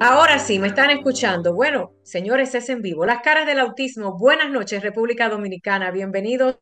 [0.00, 1.54] Ahora sí, me están escuchando.
[1.54, 3.04] Bueno, señores, es en vivo.
[3.04, 4.16] Las caras del autismo.
[4.16, 5.90] Buenas noches, República Dominicana.
[5.90, 6.58] Bienvenidos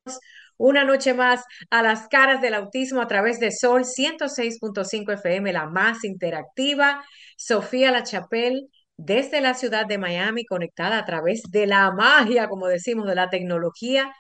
[0.57, 5.67] una noche más a las caras del autismo a través de Sol 106.5 FM, la
[5.67, 7.05] más interactiva.
[7.37, 12.69] Sofía La Chapelle, desde la ciudad de Miami, conectada a través de la magia, como
[12.69, 14.11] decimos, de la tecnología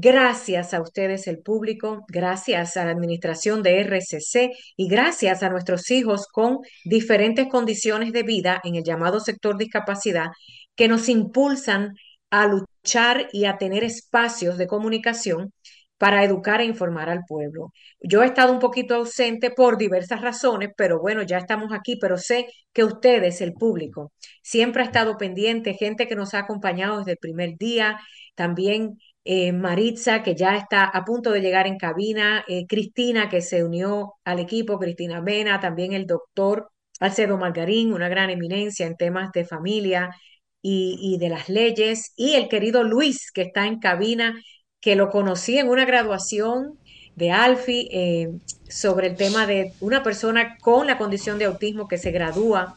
[0.00, 5.90] Gracias a ustedes, el público, gracias a la administración de RCC y gracias a nuestros
[5.90, 10.28] hijos con diferentes condiciones de vida en el llamado sector discapacidad
[10.76, 11.94] que nos impulsan
[12.30, 15.52] a luchar y a tener espacios de comunicación
[15.96, 17.72] para educar e informar al pueblo.
[18.00, 22.16] Yo he estado un poquito ausente por diversas razones, pero bueno, ya estamos aquí, pero
[22.18, 24.12] sé que ustedes, el público,
[24.42, 27.98] siempre ha estado pendiente, gente que nos ha acompañado desde el primer día,
[28.36, 28.98] también
[29.30, 33.62] eh, Maritza, que ya está a punto de llegar en cabina, eh, Cristina, que se
[33.62, 39.30] unió al equipo, Cristina Mena, también el doctor Alcedo Margarín, una gran eminencia en temas
[39.32, 40.16] de familia
[40.62, 44.34] y, de las leyes, y el querido Luis, que está en cabina,
[44.80, 46.78] que lo conocí en una graduación
[47.14, 48.30] de Alfi eh,
[48.70, 52.76] sobre el tema de una persona con la condición de autismo que se gradúa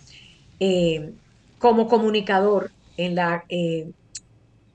[1.59, 3.45] como comunicador en la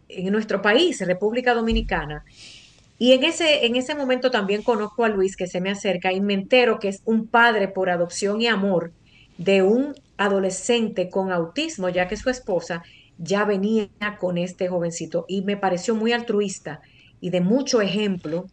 [0.09, 2.25] en nuestro país, República Dominicana.
[2.99, 6.21] Y en ese, en ese momento también conozco a Luis que se me acerca y
[6.21, 8.93] me entero que es un padre por adopción y amor
[9.37, 12.83] de un adolescente con autismo, ya que su esposa
[13.19, 16.81] ya venía con este jovencito y me pareció muy altruista
[17.21, 18.47] y de mucho ejemplo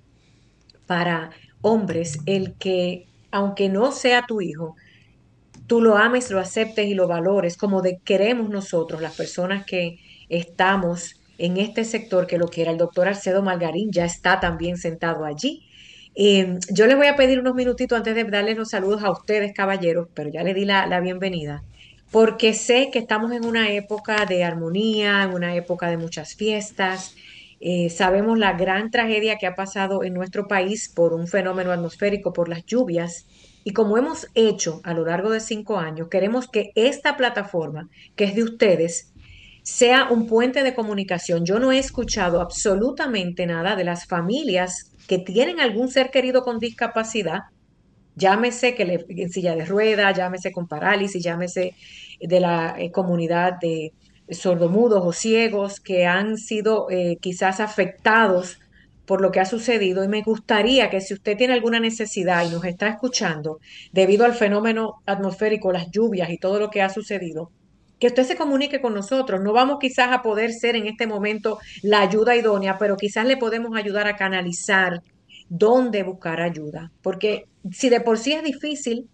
[0.88, 1.32] para
[1.62, 4.76] hombres el que, aunque no sea tu hijo,
[5.68, 10.00] tú lo ames, lo aceptes y lo valores como de queremos nosotros, las personas que
[10.28, 14.78] estamos en este sector que lo que era el doctor Arcedo Margarín ya está también
[14.78, 15.68] sentado allí.
[16.16, 19.54] Em, yo les voy a pedir unos minutitos antes de darles los saludos a ustedes,
[19.54, 21.64] caballeros, pero ya les di la, bienvenida,
[22.12, 27.16] porque sé que estamos en una época de armonía, en una época de muchas fiestas.
[27.60, 32.34] Eh, sabemos la gran tragedia que ha pasado en nuestro país por un fenómeno atmosférico,
[32.34, 33.26] por las lluvias.
[33.64, 38.26] Y como hemos hecho a lo largo de cinco años, queremos que esta plataforma, que
[38.26, 39.13] es de ustedes,
[39.64, 41.46] sea un puente de comunicación.
[41.46, 46.60] Yo no he escuchado absolutamente nada de las familias que tienen algún ser querido con
[46.60, 47.40] discapacidad,
[48.16, 51.76] llámese que le, en silla de ruedas, llámese con parálisis, llámese
[52.20, 53.94] de la eh, comunidad de
[54.30, 58.60] sordomudos o ciegos que han sido eh, quizás afectados
[59.06, 62.50] por lo que ha sucedido y me gustaría que si usted tiene alguna necesidad y
[62.50, 63.60] nos está escuchando
[63.92, 67.52] debido al fenómeno atmosférico, las lluvias y todo lo que ha sucedido,
[68.04, 69.40] que usted se comunique con nosotros.
[69.42, 73.38] No vamos quizás a poder ser en este momento la ayuda idónea, pero quizás le
[73.38, 75.02] podemos ayudar a canalizar
[75.48, 76.92] dónde buscar ayuda.
[77.02, 79.08] Porque si de por sí es difícil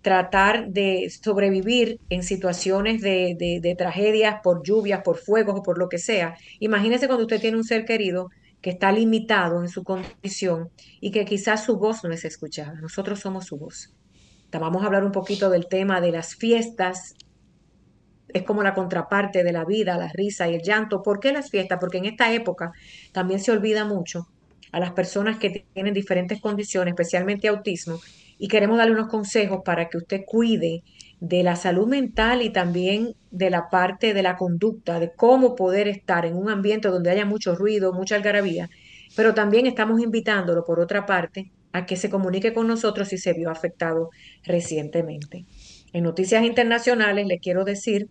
[0.00, 5.88] tratar de sobrevivir en situaciones de, de, tragedias por lluvias, por fuegos o por lo
[5.88, 10.68] que sea, imagínese cuando usted tiene un ser querido que está limitado en su condición
[11.00, 12.74] y que quizás su voz no es escuchada.
[12.80, 13.94] Nosotros somos su voz.
[14.50, 17.14] Vamos a hablar un poquito del tema de las fiestas
[18.32, 21.02] es como la contraparte de la vida, la risa y el llanto.
[21.02, 21.78] ¿Por qué las fiestas?
[21.80, 22.72] Porque en esta época
[23.12, 24.28] también se olvida mucho
[24.72, 28.00] a las personas que tienen diferentes condiciones, especialmente autismo,
[28.38, 30.82] y queremos darle unos consejos para que usted cuide
[31.20, 35.86] de la salud mental y también de la parte de la conducta, de cómo poder
[35.86, 38.68] estar en un ambiente donde haya mucho ruido, mucha algarabía,
[39.14, 43.34] pero también estamos invitándolo, por otra parte, a que se comunique con nosotros si se
[43.34, 44.10] vio afectado
[44.42, 45.44] recientemente.
[45.92, 48.08] En noticias internacionales le quiero decir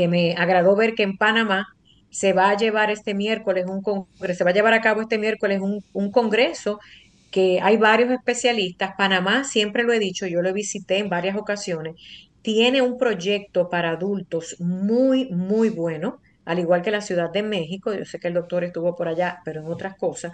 [0.00, 1.76] que me agradó ver que en Panamá
[2.08, 5.18] se va a llevar este miércoles un congreso, se va a llevar a cabo este
[5.18, 6.80] miércoles un, un congreso
[7.30, 8.92] que hay varios especialistas.
[8.96, 11.96] Panamá, siempre lo he dicho, yo lo visité en varias ocasiones,
[12.40, 17.92] tiene un proyecto para adultos muy, muy bueno, al igual que la Ciudad de México.
[17.92, 20.32] Yo sé que el doctor estuvo por allá, pero en otras cosas.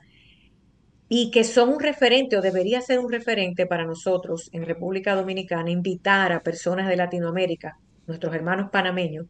[1.08, 5.72] Y que son un referente o debería ser un referente para nosotros en República Dominicana,
[5.72, 9.26] invitar a personas de Latinoamérica, nuestros hermanos panameños,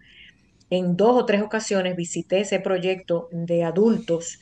[0.70, 4.38] en dos o tres ocasiones visité ese proyecto de adultos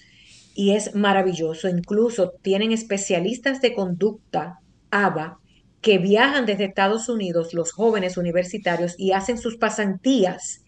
[0.54, 1.68] y es maravilloso.
[1.68, 4.60] Incluso tienen especialistas de conducta,
[4.90, 5.38] ABA,
[5.80, 10.64] que viajan desde Estados Unidos, los jóvenes universitarios, y hacen sus pasantías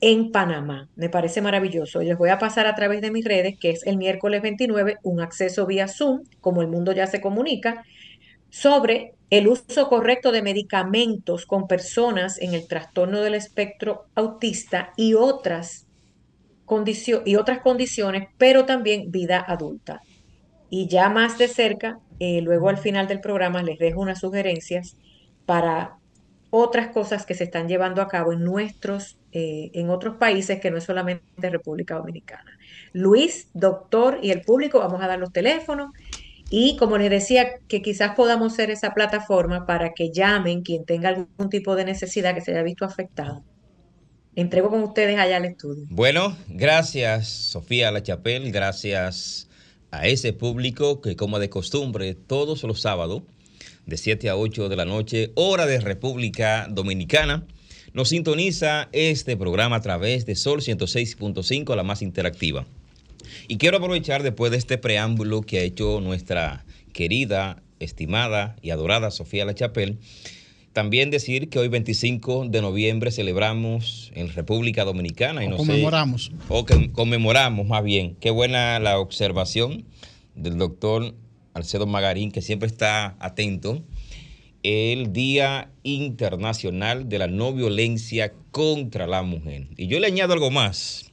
[0.00, 0.88] en Panamá.
[0.96, 2.00] Me parece maravilloso.
[2.00, 5.20] Les voy a pasar a través de mis redes, que es el miércoles 29, un
[5.20, 7.84] acceso vía Zoom, como el mundo ya se comunica,
[8.50, 15.14] sobre el uso correcto de medicamentos con personas en el trastorno del espectro autista y
[15.14, 15.86] otras,
[17.24, 20.02] y otras condiciones, pero también vida adulta.
[20.68, 24.96] Y ya más de cerca, eh, luego al final del programa les dejo unas sugerencias
[25.46, 25.96] para
[26.50, 30.70] otras cosas que se están llevando a cabo en nuestros, eh, en otros países que
[30.70, 32.58] no es solamente República Dominicana.
[32.92, 35.90] Luis, doctor y el público, vamos a dar los teléfonos
[36.50, 41.08] y como les decía, que quizás podamos ser esa plataforma para que llamen quien tenga
[41.10, 43.44] algún tipo de necesidad que se haya visto afectado.
[44.34, 45.84] Entrego con ustedes allá al estudio.
[45.88, 49.48] Bueno, gracias Sofía La Chapel, gracias
[49.92, 53.22] a ese público que como de costumbre todos los sábados
[53.86, 57.46] de 7 a 8 de la noche, hora de República Dominicana,
[57.92, 62.66] nos sintoniza este programa a través de Sol 106.5, la más interactiva.
[63.48, 69.10] Y quiero aprovechar después de este preámbulo que ha hecho nuestra querida, estimada y adorada
[69.10, 69.98] Sofía La Chapelle,
[70.72, 75.44] también decir que hoy 25 de noviembre celebramos en República Dominicana.
[75.44, 76.30] Y no conmemoramos.
[76.48, 78.16] o que conmemoramos más bien.
[78.20, 79.84] Qué buena la observación
[80.36, 81.14] del doctor
[81.54, 83.82] Alcedo Magarín, que siempre está atento.
[84.62, 89.68] El Día Internacional de la No Violencia contra la Mujer.
[89.76, 91.09] Y yo le añado algo más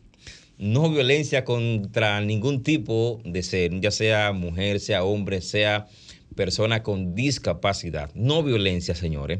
[0.57, 5.87] no violencia contra ningún tipo de ser, ya sea mujer, sea hombre, sea
[6.35, 8.09] persona con discapacidad.
[8.15, 9.39] No violencia, señores.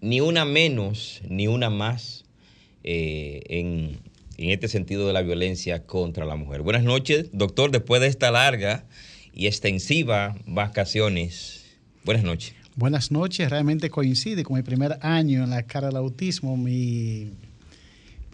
[0.00, 2.24] Ni una menos, ni una más
[2.84, 3.98] eh, en,
[4.36, 6.62] en este sentido de la violencia contra la mujer.
[6.62, 8.84] Buenas noches, doctor, después de esta larga
[9.32, 11.64] y extensiva vacaciones.
[12.04, 12.54] Buenas noches.
[12.74, 17.30] Buenas noches, realmente coincide con mi primer año en la cara del autismo, mi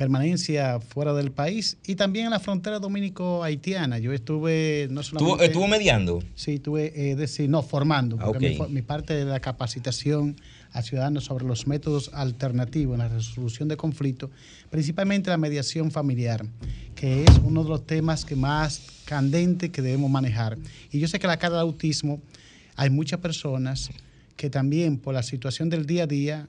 [0.02, 4.00] permanencia fuera del país y también en la frontera dominico-haitiana.
[4.00, 5.44] Yo estuve no solamente...
[5.44, 6.24] ¿Estuvo, mediando?
[6.34, 10.34] Sí, estuve, eh, decir, no, formando, porque mi, parte de la capacitación
[10.72, 14.30] a ciudadanos sobre los métodos alternativos en la resolución de conflictos,
[14.70, 16.44] principalmente la mediación familiar,
[16.96, 20.58] que es uno de los temas que más candente que debemos manejar.
[20.90, 22.20] Y yo sé que la cara del autismo
[22.74, 23.90] hay muchas personas
[24.34, 26.48] que también por la situación del día a día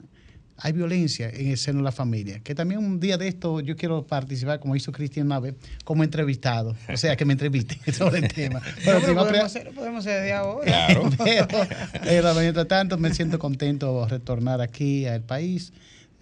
[0.56, 2.40] hay violencia en el seno de la familia.
[2.40, 5.54] Que también un día de esto yo quiero participar, como hizo Cristian Nave,
[5.84, 6.76] como entrevistado.
[6.92, 8.62] O sea, que me entreviste sobre el tema.
[8.84, 10.64] Pero podemos, hacer, podemos hacer de ahora.
[10.64, 11.10] Claro.
[12.04, 15.72] pero, mientras tanto, me siento contento de retornar aquí al país.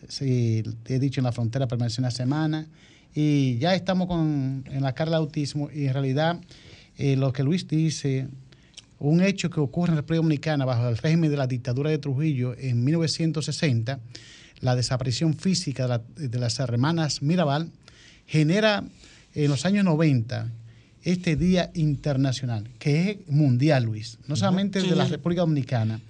[0.09, 2.67] Sí, he dicho en la frontera permanecí una semana.
[3.15, 5.69] Y ya estamos con, en la cara del autismo.
[5.73, 6.41] Y en realidad,
[6.97, 8.29] eh, lo que Luis dice
[9.03, 11.99] un hecho que ocurre en la República Dominicana bajo el régimen de la dictadura de
[11.99, 13.99] Trujillo en 1960,
[14.61, 17.71] la desaparición física de, las hermanas Mirabal,
[18.27, 18.85] genera
[19.35, 20.53] en los años 90
[21.03, 26.01] este Día Internacional, que es mundial, Luis, no solamente de la República Dominicana,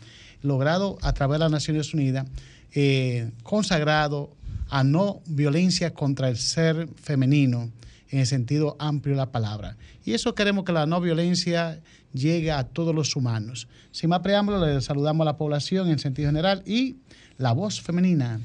[0.43, 2.27] logrado a través de las Naciones Unidas,
[2.75, 4.37] eh, consagrado
[4.69, 7.71] a no violencia contra el ser femenino
[8.13, 9.77] en el sentido amplio de la palabra.
[10.05, 11.81] Y eso queremos que la no violencia
[12.13, 13.67] llegue a todos los humanos.
[13.91, 16.99] Sin más preámbulo, le saludamos a la población en sentido general y
[17.39, 18.41] la voz femenina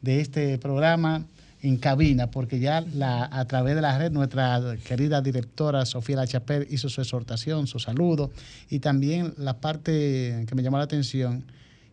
[0.00, 1.26] de este programa
[1.60, 2.84] en cabina, porque ya
[3.30, 8.30] a través de la red nuestra querida directora Sofía Lachapel hizo su exhortación, su saludo,
[8.68, 11.44] y también la parte que me llamó la atención,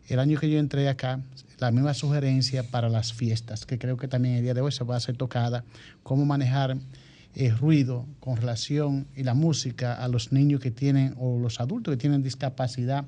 [0.08, 1.20] el año que yo entré acá,
[1.58, 4.84] la misma sugerencia para las fiestas, que creo que también el día de hoy se
[4.84, 5.64] va a ser tocada,
[6.02, 6.76] cómo manejar
[7.34, 11.92] el ruido con relación y la música a los niños que tienen o los adultos
[11.92, 13.04] que tienen discapacidad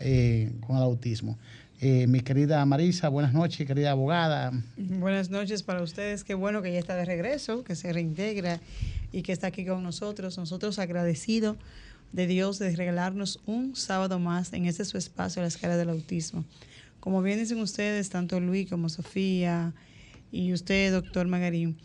[0.00, 1.38] eh, con el autismo.
[1.80, 4.52] Eh, mi querida Marisa, buenas noches, querida abogada.
[4.76, 8.60] Buenas noches para ustedes, qué bueno que ya está de regreso, que se reintegra
[9.12, 10.36] y que está aquí con nosotros.
[10.38, 11.56] Nosotros agradecidos
[12.12, 16.44] de Dios de regalarnos un sábado más en ese su espacio, la escala del autismo.
[16.98, 19.72] Como bien dicen ustedes, tanto Luis como Sofía
[20.32, 21.76] y usted, doctor Magarín,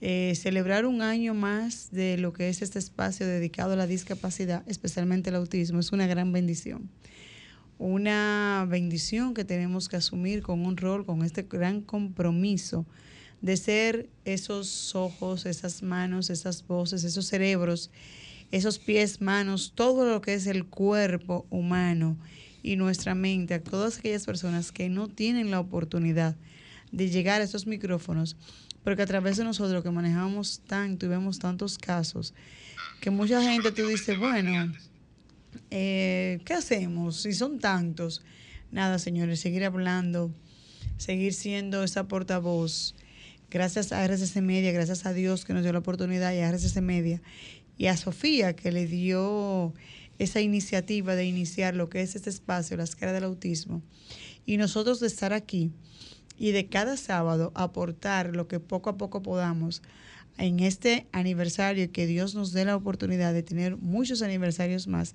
[0.00, 4.62] eh, celebrar un año más de lo que es este espacio dedicado a la discapacidad,
[4.66, 6.88] especialmente el autismo, es una gran bendición.
[7.78, 12.86] Una bendición que tenemos que asumir con un rol, con este gran compromiso
[13.40, 17.90] de ser esos ojos, esas manos, esas voces, esos cerebros,
[18.50, 22.16] esos pies, manos, todo lo que es el cuerpo humano
[22.62, 26.36] y nuestra mente a todas aquellas personas que no tienen la oportunidad
[26.90, 28.36] de llegar a esos micrófonos
[28.88, 32.32] porque a través de nosotros que manejamos tanto y vemos tantos casos,
[33.02, 34.72] que mucha gente tú dices, bueno,
[35.70, 38.22] eh, ¿qué hacemos si son tantos?
[38.72, 40.32] Nada, señores, seguir hablando,
[40.96, 42.94] seguir siendo esa portavoz,
[43.50, 46.80] gracias a RCC Media, gracias a Dios que nos dio la oportunidad y a RCC
[46.80, 47.20] Media
[47.76, 49.74] y a Sofía que le dio
[50.18, 53.82] esa iniciativa de iniciar lo que es este espacio, las caras del autismo,
[54.46, 55.72] y nosotros de estar aquí
[56.38, 59.82] y de cada sábado aportar lo que poco a poco podamos
[60.38, 65.14] en este aniversario que Dios nos dé la oportunidad de tener muchos aniversarios más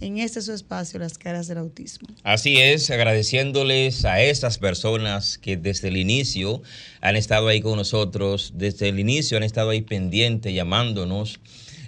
[0.00, 2.08] en este su espacio, las caras del autismo.
[2.22, 6.62] Así es, agradeciéndoles a estas personas que desde el inicio
[7.00, 11.40] han estado ahí con nosotros, desde el inicio han estado ahí pendientes, llamándonos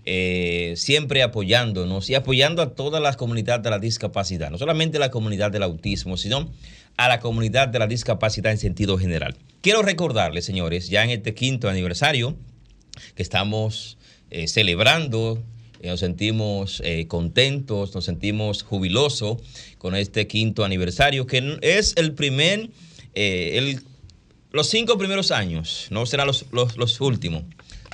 [0.04, 5.12] eh, siempre apoyándonos y apoyando a toda la comunidad de la discapacidad, no solamente la
[5.12, 6.50] comunidad del autismo, sino
[6.96, 9.36] a la comunidad de la discapacidad en sentido general.
[9.60, 12.36] Quiero recordarles, señores, ya en este quinto aniversario
[13.14, 13.98] que estamos
[14.30, 15.42] eh, celebrando,
[15.80, 19.38] eh, nos sentimos contentos, nos sentimos jubilosos
[19.78, 22.70] con este quinto aniversario, que es el primer,
[24.52, 27.44] los cinco primeros años, no serán los, los últimos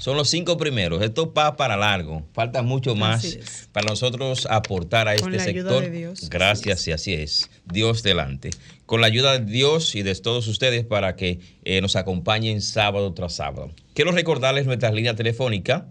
[0.01, 1.03] son los cinco primeros.
[1.03, 2.27] Esto va para largo.
[2.33, 5.73] Falta mucho más para nosotros aportar a Con este la sector.
[5.73, 6.31] ayuda de Dios.
[6.31, 7.51] Gracias y así es.
[7.65, 8.51] Dios delante.
[8.87, 13.13] Con la ayuda de Dios y de todos ustedes para que eh, nos acompañen sábado
[13.13, 13.71] tras sábado.
[13.95, 15.89] Quiero recordarles nuestra línea telefónica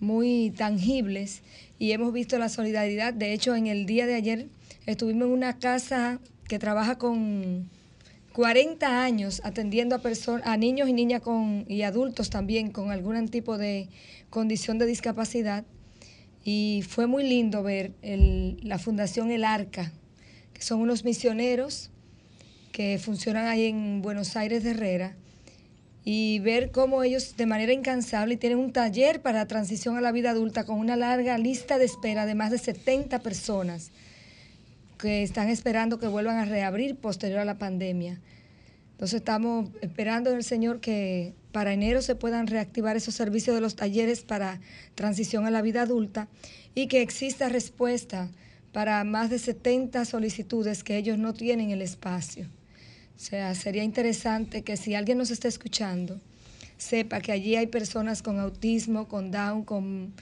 [0.00, 1.42] muy tangibles
[1.78, 3.14] y hemos visto la solidaridad.
[3.14, 4.46] De hecho, en el día de ayer
[4.86, 7.70] estuvimos en una casa que trabaja con
[8.32, 13.28] 40 años atendiendo a personas, a niños y niñas con y adultos también con algún
[13.28, 13.88] tipo de
[14.28, 15.64] condición de discapacidad
[16.44, 19.92] y fue muy lindo ver el- la Fundación El Arca,
[20.52, 21.90] que son unos misioneros
[22.74, 25.14] que funcionan ahí en Buenos Aires de Herrera
[26.04, 30.30] y ver cómo ellos de manera incansable tienen un taller para transición a la vida
[30.30, 33.92] adulta con una larga lista de espera de más de 70 personas
[34.98, 38.20] que están esperando que vuelvan a reabrir posterior a la pandemia.
[38.90, 43.60] Entonces estamos esperando en el Señor que para enero se puedan reactivar esos servicios de
[43.60, 44.60] los talleres para
[44.96, 46.26] transición a la vida adulta
[46.74, 48.30] y que exista respuesta
[48.72, 52.48] para más de 70 solicitudes que ellos no tienen el espacio.
[53.16, 56.20] O sea, sería interesante que si alguien nos está escuchando,
[56.78, 60.12] sepa que allí hay personas con autismo, con Down, con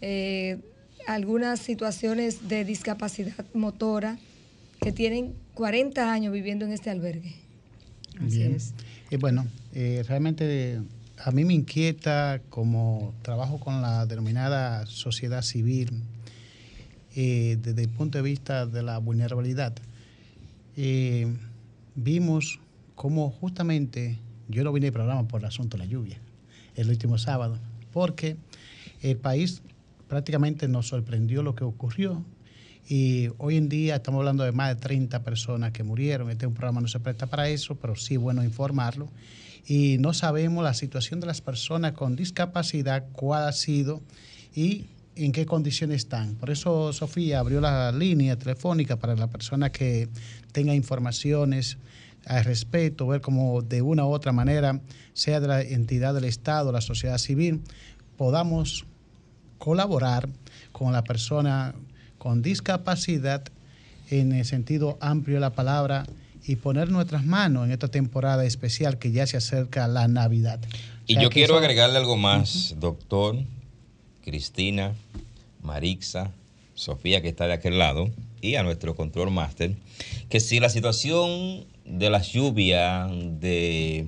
[0.00, 0.58] eh,
[1.06, 4.18] algunas situaciones de discapacidad motora
[4.80, 7.34] que tienen 40 años viviendo en este albergue.
[8.20, 8.54] Así Bien.
[8.54, 8.74] es.
[9.10, 10.80] Y bueno, eh, realmente
[11.18, 15.90] a mí me inquieta como trabajo con la denominada sociedad civil
[17.16, 19.74] eh, desde el punto de vista de la vulnerabilidad.
[20.76, 21.32] eh,
[21.94, 22.60] vimos
[22.94, 26.18] cómo justamente yo no vine al programa por el asunto de la lluvia
[26.76, 27.58] el último sábado,
[27.92, 28.36] porque
[29.00, 29.62] el país
[30.08, 32.24] prácticamente nos sorprendió lo que ocurrió
[32.88, 36.30] y hoy en día estamos hablando de más de 30 personas que murieron.
[36.30, 39.08] Este programa no se presta para eso, pero sí bueno informarlo.
[39.66, 44.02] Y no sabemos la situación de las personas con discapacidad, cuál ha sido
[44.54, 44.86] y
[45.16, 46.34] en qué condiciones están.
[46.36, 50.08] Por eso Sofía abrió la línea telefónica para la persona que
[50.52, 51.78] tenga informaciones
[52.26, 54.80] al respecto, ver cómo de una u otra manera,
[55.12, 57.60] sea de la entidad del Estado, la sociedad civil,
[58.16, 58.86] podamos
[59.58, 60.28] colaborar
[60.72, 61.74] con la persona
[62.18, 63.44] con discapacidad
[64.10, 66.06] en el sentido amplio de la palabra
[66.46, 70.60] y poner nuestras manos en esta temporada especial que ya se acerca la Navidad.
[71.06, 73.36] Y yo quiero agregarle algo más, doctor,
[74.24, 74.94] Cristina,
[75.62, 76.32] Marixa,
[76.74, 79.76] Sofía que está de aquel lado y a nuestro control master,
[80.28, 84.06] que si la situación de las lluvias, de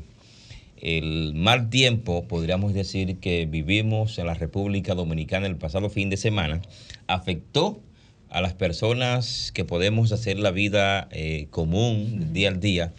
[0.80, 6.16] el mal tiempo, podríamos decir que vivimos en la República Dominicana el pasado fin de
[6.16, 6.61] semana,
[7.06, 7.80] afectó
[8.28, 12.92] a las personas que podemos hacer la vida eh, común día al día.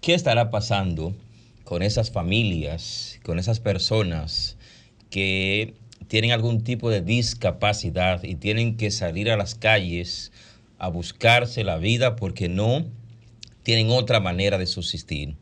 [0.00, 1.14] ¿Qué estará pasando
[1.64, 4.56] con esas familias, con esas personas
[5.10, 5.74] que
[6.10, 10.32] tienen algún tipo de discapacidad y tienen que salir a las calles
[10.76, 12.84] a buscarse la vida porque no
[13.62, 15.36] tienen otra manera de subsistir?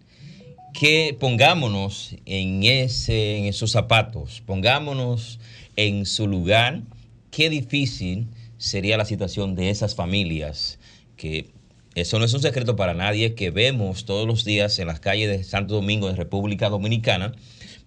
[0.75, 5.41] que pongámonos en, ese, en esos zapatos, pongámonos
[5.77, 6.83] en su lugar.
[7.31, 10.79] Qué difícil sería la situación de esas familias
[11.17, 11.49] que
[11.95, 15.31] eso no es un secreto para nadie que vemos todos los días en las calles
[15.31, 17.33] de Santo Domingo de República Dominicana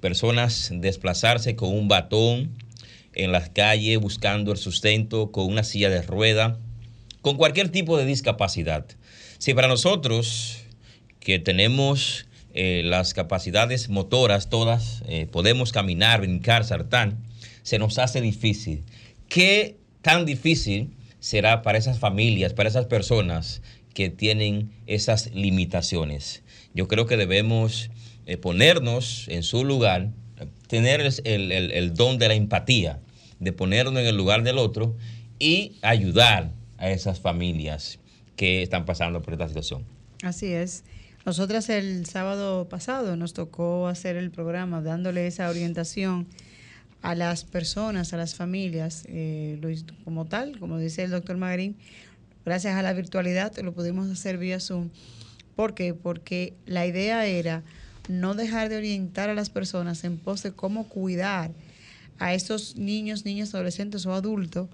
[0.01, 2.57] personas desplazarse con un batón
[3.13, 6.57] en las calles buscando el sustento, con una silla de rueda,
[7.21, 8.85] con cualquier tipo de discapacidad.
[9.37, 10.59] Si para nosotros
[11.19, 17.15] que tenemos eh, las capacidades motoras todas, eh, podemos caminar, brincar, saltar,
[17.63, 18.83] se nos hace difícil.
[19.29, 20.89] ¿Qué tan difícil
[21.19, 23.61] será para esas familias, para esas personas
[23.93, 26.43] que tienen esas limitaciones?
[26.73, 27.89] Yo creo que debemos
[28.25, 30.09] eh, ponernos en su lugar,
[30.71, 33.01] tener el, don de la empatía,
[33.41, 34.95] de ponernos en el lugar del otro
[35.37, 37.99] y ayudar a esas familias
[38.37, 39.83] que están pasando por esta situación.
[40.23, 40.85] Así es.
[41.25, 46.25] Nosotras el sábado pasado nos tocó hacer el programa dándole esa orientación
[47.01, 49.59] a las personas, a las familias, eh,
[50.05, 51.75] como tal, como dice el doctor Magarín,
[52.45, 54.89] gracias a la virtualidad lo pudimos hacer vía Zoom.
[55.57, 55.93] ¿Por qué?
[55.93, 57.61] Porque la idea era
[58.09, 61.51] no dejar de orientar a las personas en pos de cómo cuidar
[62.19, 64.69] a estos niños, niñas, adolescentes o adultos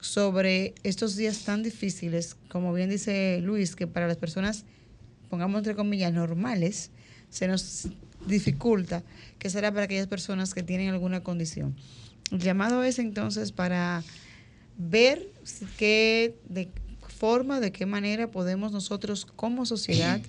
[0.00, 4.64] sobre estos días tan difíciles, como bien dice Luis, que para las personas
[5.28, 6.90] pongamos entre comillas, normales,
[7.30, 7.88] se nos
[8.26, 9.02] dificulta,
[9.38, 11.76] que será para aquellas personas que tienen alguna condición.
[12.30, 14.02] El llamado es entonces para
[14.76, 15.32] ver
[15.76, 16.68] qué de
[17.18, 20.20] forma, de qué manera podemos nosotros como sociedad,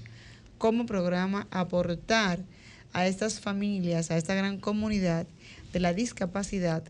[0.59, 2.39] como programa, aportar
[2.93, 5.25] a estas familias, a esta gran comunidad
[5.73, 6.83] de la discapacidad,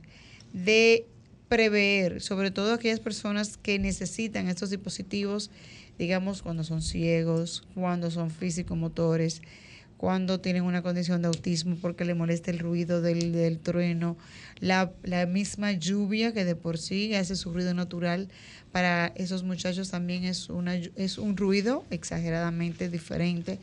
[0.52, 1.06] de
[1.48, 5.50] prever, sobre todo aquellas personas que necesitan estos dispositivos
[6.00, 9.42] digamos, cuando son ciegos, cuando son físico-motores,
[10.00, 14.16] cuando tienen una condición de autismo porque le molesta el ruido del, trueno,
[14.62, 18.30] la, la, misma lluvia que de por sí hace su ruido natural,
[18.72, 23.60] para esos muchachos también es, una, es un ruido exageradamente diferente.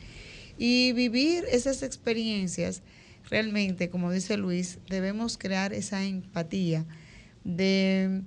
[0.58, 2.82] Y vivir esas experiencias,
[3.30, 6.84] realmente, como dice Luis, debemos crear esa empatía
[7.44, 8.20] de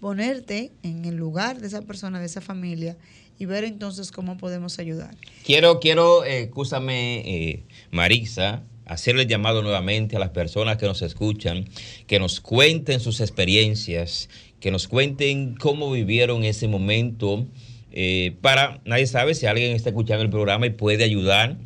[0.00, 2.96] ponerte en el lugar de esa persona, de esa familia
[3.40, 5.16] y ver entonces cómo podemos ayudar.
[5.44, 11.64] Quiero, quiero, eh, escúchame, eh, Marisa, hacerle llamado nuevamente a las personas que nos escuchan,
[12.06, 14.28] que nos cuenten sus experiencias,
[14.60, 17.46] que nos cuenten cómo vivieron ese momento,
[17.92, 21.56] eh, para, nadie sabe si alguien está escuchando el programa y puede ayudar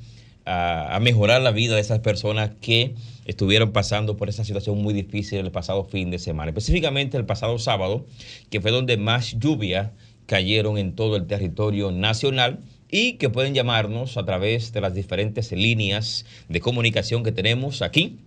[0.44, 4.94] a, a, mejorar la vida de esas personas que estuvieron pasando por esa situación muy
[4.94, 8.06] difícil el pasado fin de semana, específicamente el pasado sábado,
[8.48, 9.92] que fue donde más lluvia
[10.26, 12.60] cayeron en todo el territorio nacional
[12.90, 18.20] y que pueden llamarnos a través de las diferentes líneas de comunicación que tenemos aquí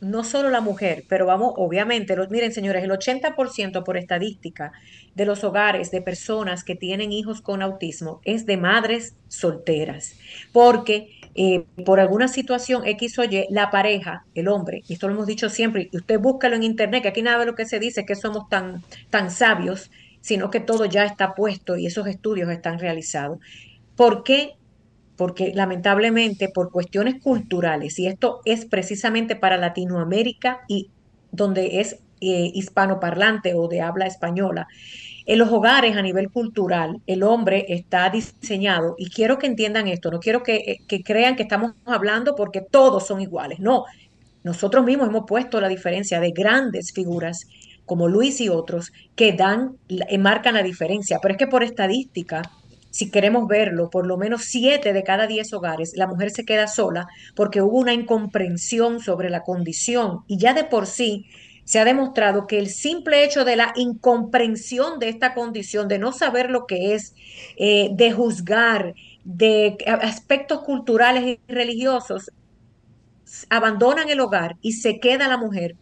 [0.02, 4.74] no solo la mujer, pero vamos, obviamente, miren señores, el 80% por estadística
[5.16, 10.16] de los hogares de personas que tienen hijos con autismo es de madres solteras,
[10.52, 15.14] porque eh, por alguna situación X o Y, la pareja, el hombre, y esto lo
[15.14, 17.80] hemos dicho siempre, y usted búscalo en internet, que aquí nada de lo que se
[17.80, 19.90] dice es que somos tan, tan sabios,
[20.22, 23.40] sino que todo ya está puesto y esos estudios están realizados.
[23.96, 24.52] ¿Por qué?
[25.18, 30.92] Porque lamentablemente por cuestiones culturales, y esto es precisamente para Latinoamérica y
[31.32, 32.00] donde es
[32.32, 34.68] eh, hispanoparlante o de habla española,
[35.26, 40.12] en los hogares a nivel cultural, el hombre está diseñado, y quiero que entiendan esto,
[40.12, 43.86] no quiero que, eh, que crean que estamos hablando porque todos son iguales, no,
[44.44, 47.48] nosotros mismos hemos puesto la diferencia de grandes figuras
[47.86, 52.42] como Luis y otros que dan, eh, marcan la diferencia, pero es que por estadística,
[52.92, 56.68] si queremos verlo, por lo menos siete de cada diez hogares, la mujer se queda
[56.68, 61.26] sola porque hubo una incomprensión sobre la condición y ya de por sí
[61.66, 66.12] se ha demostrado que el simple hecho de la incomprensión de esta condición, de no
[66.12, 67.16] saber lo que es,
[67.58, 72.32] eh, de juzgar, de aspectos culturales y religiosos,
[73.50, 75.76] abandonan el hogar y se queda la mujer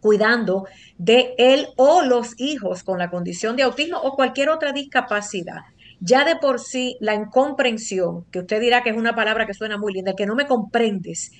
[0.00, 0.66] cuidando
[0.98, 5.62] de él o los hijos con la condición de autismo o cualquier otra discapacidad.
[5.98, 9.78] Ya de por sí la incomprensión, que usted dirá que es una palabra que suena
[9.78, 11.32] muy linda, que no me comprendes,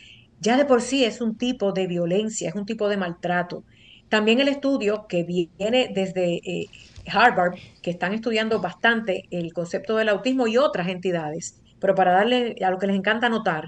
[0.44, 3.64] ya de por sí es un tipo de violencia, es un tipo de maltrato.
[4.08, 6.66] También el estudio que viene desde eh,
[7.06, 12.54] Harvard, que están estudiando bastante el concepto del autismo y otras entidades, pero para darle
[12.64, 13.64] a lo que les encanta notar,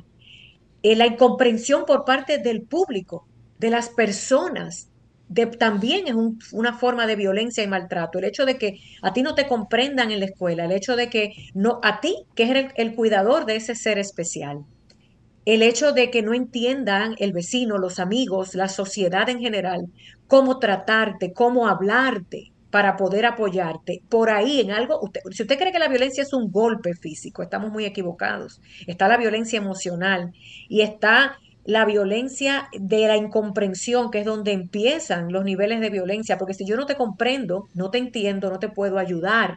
[0.83, 4.93] eh, la incomprensión por parte del público, de las personas,
[5.29, 8.19] de, también es un- una forma de violencia y maltrato.
[8.19, 11.09] El hecho de que a ti no te comprendan en la escuela, el hecho de
[11.11, 14.59] que no, a ti, que eres el cuidador de ese ser especial,
[15.47, 19.87] el hecho de que no entiendan el vecino, los amigos, la sociedad en general,
[20.27, 24.01] cómo tratarte, cómo hablarte para poder apoyarte.
[24.11, 27.43] Por ahí en algo, usted- si usted cree que la violencia es un golpe físico,
[27.43, 28.61] estamos muy equivocados.
[28.87, 30.33] Está la violencia emocional
[30.69, 36.39] y está la violencia de la incomprensión, que es donde empiezan los niveles de violencia,
[36.39, 39.57] porque si yo no te comprendo, no te entiendo, no te puedo ayudar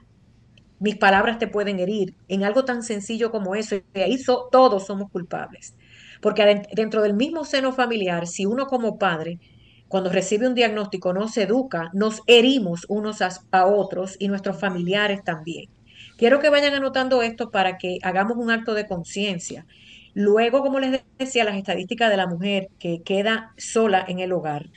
[0.80, 3.76] mis palabras te pueden herir en algo tan sencillo como eso.
[3.76, 4.18] Y ahí
[4.52, 5.76] todos somos culpables.
[6.22, 9.40] Porque dentro del mismo seno familiar, si uno como padre,
[9.88, 14.60] cuando recibe un diagnóstico, no se educa, nos herimos unos a, a otros y nuestros
[14.60, 15.70] familiares también.
[16.18, 19.66] Quiero que vayan anotando esto para que hagamos un acto de conciencia.
[20.14, 24.70] Luego, como les decía, las estadísticas de la mujer que queda sola en el hogar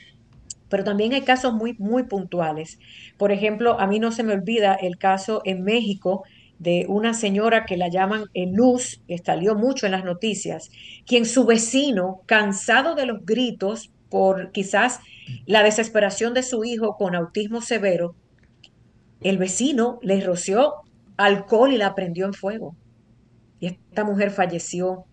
[0.73, 2.79] pero también hay casos muy, muy puntuales.
[3.19, 6.23] Por ejemplo, a mí no se me olvida el caso en México
[6.57, 10.71] de una señora que la llaman Luz, que salió mucho en las noticias,
[11.05, 14.99] quien su vecino, cansado de los gritos por quizás
[15.45, 18.15] la desesperación de su hijo con autismo severo,
[19.21, 20.73] el vecino le roció
[21.17, 22.75] alcohol y la prendió en fuego.
[23.59, 25.05] Y esta mujer falleció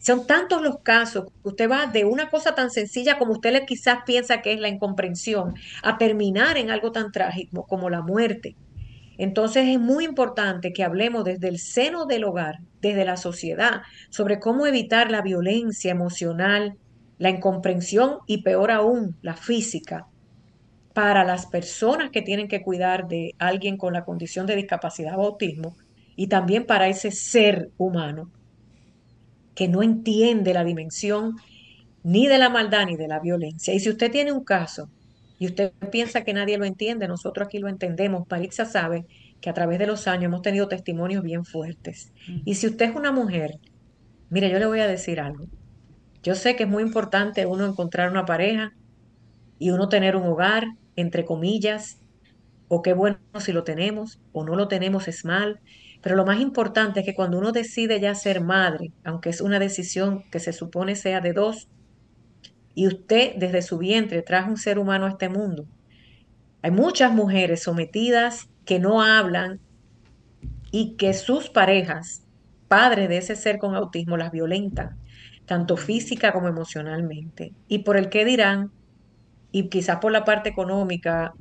[0.00, 3.66] son tantos los casos que usted va de una cosa tan sencilla como usted le
[3.66, 8.56] quizás piensa que es la incomprensión a terminar en algo tan trágico como la muerte.
[9.18, 14.40] Entonces es muy importante que hablemos desde el seno del hogar, desde la sociedad, sobre
[14.40, 16.78] cómo evitar la violencia emocional,
[17.18, 20.06] la incomprensión y peor aún, la física,
[20.94, 25.26] para las personas que tienen que cuidar de alguien con la condición de discapacidad o
[25.26, 25.76] autismo
[26.16, 28.30] y también para ese ser humano
[29.60, 31.36] que no entiende la dimensión
[32.02, 33.74] ni de la maldad ni de la violencia.
[33.74, 34.88] Y si usted tiene un caso
[35.38, 38.26] y usted piensa que nadie lo entiende, nosotros aquí lo entendemos.
[38.30, 39.04] Maritza sabe
[39.38, 42.10] que a través de los años hemos tenido testimonios bien fuertes.
[42.46, 43.58] Y si usted es una mujer,
[44.30, 45.44] mire, yo le voy a decir algo.
[46.22, 48.72] Yo sé que es muy importante uno encontrar una pareja
[49.58, 52.00] y uno tener un hogar, entre comillas,
[52.68, 55.60] o qué bueno si lo tenemos o no lo tenemos es mal,
[56.02, 59.58] pero lo más importante es que cuando uno decide ya ser madre, aunque es una
[59.58, 61.68] decisión que se supone sea de dos,
[62.74, 65.66] y usted desde su vientre trajo un ser humano a este mundo,
[66.62, 69.60] hay muchas mujeres sometidas que no hablan
[70.70, 72.22] y que sus parejas,
[72.68, 74.96] padres de ese ser con autismo, las violentan,
[75.44, 77.52] tanto física como emocionalmente.
[77.66, 78.70] Y por el qué dirán,
[79.52, 81.34] y quizás por la parte económica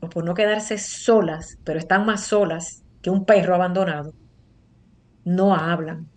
[0.00, 4.14] o por no quedarse solas, pero están más solas que un perro abandonado,
[5.24, 6.08] no hablan.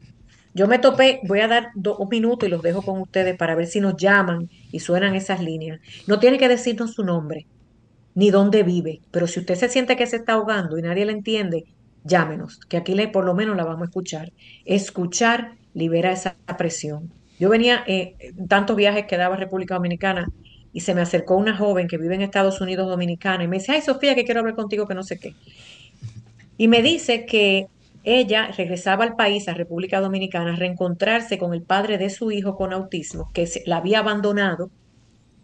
[0.54, 3.56] Yo me topé, voy a dar dos un minuto y los dejo con ustedes para
[3.56, 5.82] ver si nos llaman y suenan esas líneas.
[6.08, 7.48] No tiene que decirnos su nombre
[8.14, 11.12] ni dónde vive, pero si usted se siente que se está ahogando y nadie le
[11.12, 11.66] entiende,
[12.06, 14.32] llámenos, que aquí le, por lo menos la vamos a escuchar.
[14.64, 17.12] Escuchar libera esa presión.
[17.38, 18.16] Yo venía eh,
[18.48, 20.32] tantos viajes que daba a República Dominicana
[20.72, 23.74] y se me acercó una joven que vive en Estados Unidos Dominicana y me dice,
[23.74, 25.36] ay Sofía, que quiero hablar contigo, que no sé qué.
[26.58, 27.68] Y me dice que
[28.04, 32.56] ella regresaba al país, a República Dominicana, a reencontrarse con el padre de su hijo
[32.56, 34.70] con autismo, que la había abandonado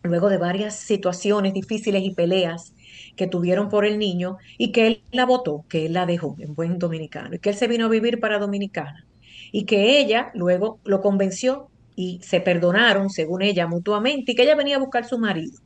[0.04, 2.74] luego de varias situaciones difíciles y peleas
[3.16, 6.54] que tuvieron por el niño y que él la votó, que él la dejó en
[6.56, 9.06] buen dominicano y que él se vino a vivir para Dominicana
[9.52, 14.56] y que ella luego lo convenció y se perdonaron, según ella, mutuamente y que ella
[14.56, 15.60] venía a buscar su marido.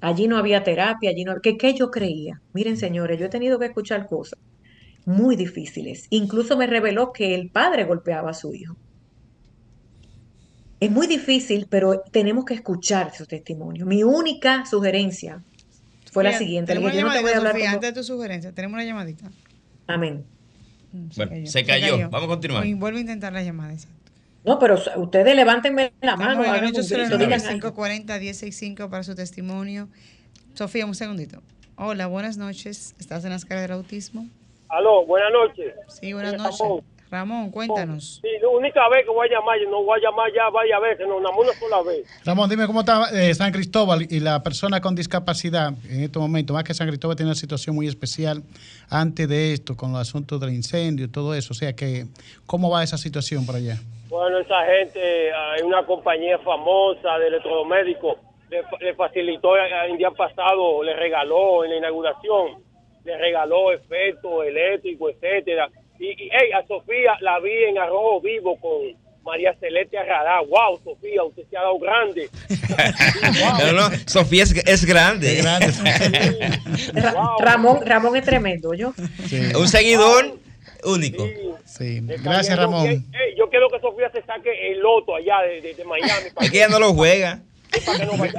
[0.00, 1.40] Allí no había terapia, allí no...
[1.40, 2.40] ¿Qué, ¿Qué yo creía?
[2.52, 4.38] Miren, señores, yo he tenido que escuchar cosas
[5.04, 6.06] muy difíciles.
[6.10, 8.76] Incluso me reveló que el padre golpeaba a su hijo.
[10.80, 13.84] Es muy difícil, pero tenemos que escuchar su testimonio.
[13.86, 15.42] Mi única sugerencia
[16.12, 16.72] fue la siguiente.
[16.74, 18.74] Tenemos una no te voy a llamadita, hablar Sofía, como- antes de tu sugerencia, tenemos
[18.74, 19.30] una llamadita.
[19.88, 20.24] Amén.
[20.92, 21.98] Mm, Bueno, se cayó.
[22.10, 22.64] Vamos a continuar.
[22.66, 23.72] Y vuelvo a intentar la llamada.
[23.72, 23.97] exacto.
[24.44, 27.48] No, pero ustedes levántenme la mano, Estamos en hagan el un grito, 809 digan algo.
[27.48, 29.88] 540 1065 para su testimonio.
[30.54, 31.42] Sofía, un segundito.
[31.76, 32.94] Hola, buenas noches.
[32.98, 34.26] ¿Estás en las caras del autismo?
[34.68, 35.74] Aló, buenas noches.
[35.88, 36.84] Sí, buenas noches.
[37.10, 37.50] Ramón.
[37.50, 38.20] Cuéntanos.
[38.22, 40.80] Sí, la única vez que voy a llamar, yo no voy a llamar ya varias
[40.80, 42.06] veces, no, más una sola vez.
[42.24, 46.52] Ramón, dime cómo está eh, San Cristóbal y la persona con discapacidad en este momento.
[46.52, 48.42] Más que San Cristóbal tiene una situación muy especial
[48.90, 51.52] antes de esto, con los asuntos del incendio y todo eso.
[51.52, 52.06] O sea que,
[52.46, 53.76] ¿cómo va esa situación por allá?
[54.08, 58.16] Bueno, esa gente, hay una compañía famosa de electrodomésticos,
[58.50, 62.62] le, le facilitó eh, el día pasado, le regaló en la inauguración,
[63.04, 65.68] le regaló efectos eléctricos, etcétera.
[65.98, 70.40] Y, y hey, a Sofía la vi en Arrojo Vivo con María Celeste Arradá.
[70.40, 72.28] Wow, Sofía, usted se ha dado grande.
[73.58, 75.42] No, no, Sofía es, es grande.
[76.94, 78.92] Ra- Ramón, Ramón es tremendo, yo.
[79.58, 80.38] Un seguidor
[80.84, 81.26] único.
[81.64, 82.86] Sí, gracias Ramón.
[82.86, 86.28] Yo, hey, yo quiero que Sofía se saque el loto allá de, de- de Miami.
[86.40, 87.40] Es que ella no lo juega.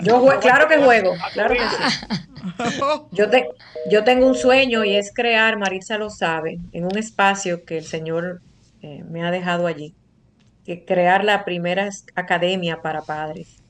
[0.06, 1.84] Yo claro que juego, claro que sí.
[3.12, 3.50] Yo, te-
[3.90, 7.86] yo tengo un sueño y es crear, Marisa lo sabe, en un espacio que el
[7.86, 8.42] Señor
[8.82, 9.96] eh, me ha dejado allí,
[10.64, 13.64] que crear la primera academia para padres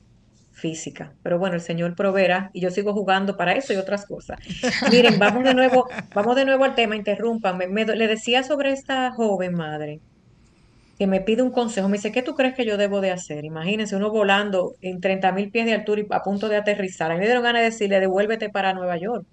[0.52, 1.14] física.
[1.22, 4.38] Pero bueno, el Señor proveerá y yo sigo jugando para eso y otras cosas.
[4.86, 7.68] Miren, vamos de nuevo, vamos de nuevo al tema, interrúmpanme.
[7.68, 10.00] Me do- le decía sobre esta joven madre
[11.00, 11.88] que me pide un consejo.
[11.88, 13.46] Me dice, ¿qué tú crees que yo debo de hacer?
[13.46, 17.10] Imagínense, uno volando en 30 mil pies de altura y a punto de aterrizar.
[17.10, 19.24] A mí me dieron ganas de decirle, devuélvete para Nueva York.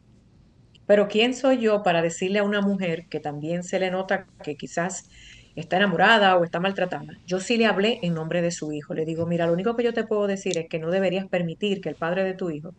[0.86, 4.56] Pero ¿quién soy yo para decirle a una mujer que también se le nota que
[4.56, 5.10] quizás
[5.58, 7.18] está enamorada o está maltratada?
[7.26, 8.94] Yo sí le hablé en nombre de su hijo.
[8.94, 11.82] Le digo, mira, lo único que yo te puedo decir es que no deberías permitir
[11.82, 12.76] que el padre de tu hijo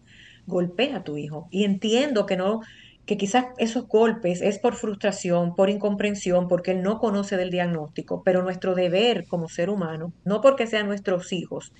[0.46, 1.46] golpee a tu hijo.
[1.50, 2.62] Y entiendo que no,
[3.08, 8.22] que quizás esos golpes es por frustración, por incomprensión, porque él no conoce del diagnóstico,
[8.22, 11.72] pero nuestro deber como ser humano, no porque sean nuestros hijos,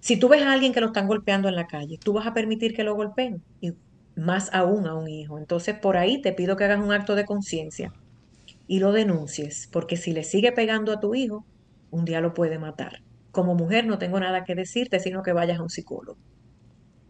[0.00, 2.34] si tú ves a alguien que lo están golpeando en la calle, tú vas a
[2.34, 3.72] permitir que lo golpeen, y
[4.16, 5.38] más aún a un hijo.
[5.38, 7.90] Entonces, por ahí te pido que hagas un acto de conciencia
[8.66, 11.46] y lo denuncies, porque si le sigue pegando a tu hijo,
[11.90, 13.02] un día lo puede matar.
[13.30, 16.18] Como mujer no tengo nada que decirte, sino que vayas a un psicólogo.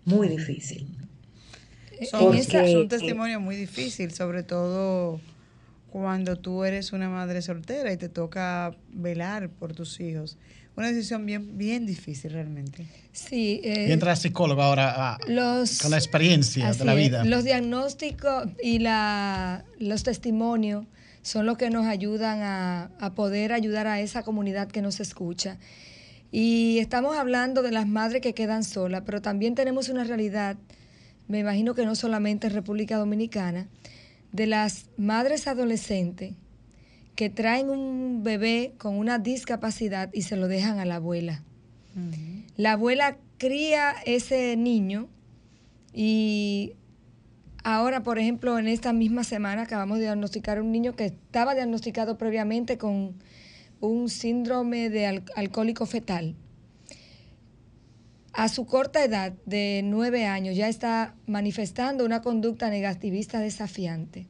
[0.04, 1.07] Muy difícil.
[2.06, 2.38] Son, Porque-
[2.70, 5.20] es un testimonio muy difícil, sobre todo
[5.90, 10.36] cuando tú eres una madre soltera y te toca velar por tus hijos.
[10.76, 12.86] Una decisión bien, bien difícil realmente.
[13.12, 13.60] Sí.
[13.64, 16.98] eh, Y entra psicólogo ahora a- los, con la experiencia de la es.
[16.98, 17.24] vida.
[17.24, 20.84] Los diagnósticos y la, los testimonios
[21.22, 25.56] son los que nos ayudan a, a poder ayudar a esa comunidad que nos escucha.
[26.30, 30.56] Y estamos hablando de las madres que quedan solas, pero también tenemos una realidad,
[31.28, 33.68] me imagino que no solamente en República Dominicana,
[34.32, 36.34] de las madres adolescentes
[37.14, 41.42] que traen un bebé con una discapacidad y se lo dejan a la abuela.
[42.56, 45.08] La abuela cría ese niño
[45.92, 46.74] y
[47.64, 52.18] ahora, por ejemplo, en esta misma semana acabamos de diagnosticar un niño que estaba diagnosticado
[52.18, 53.14] previamente con
[53.80, 56.36] un síndrome de al- alcohólico fetal.
[58.38, 64.28] A su corta edad de nueve años ya está manifestando una conducta negativista desafiante.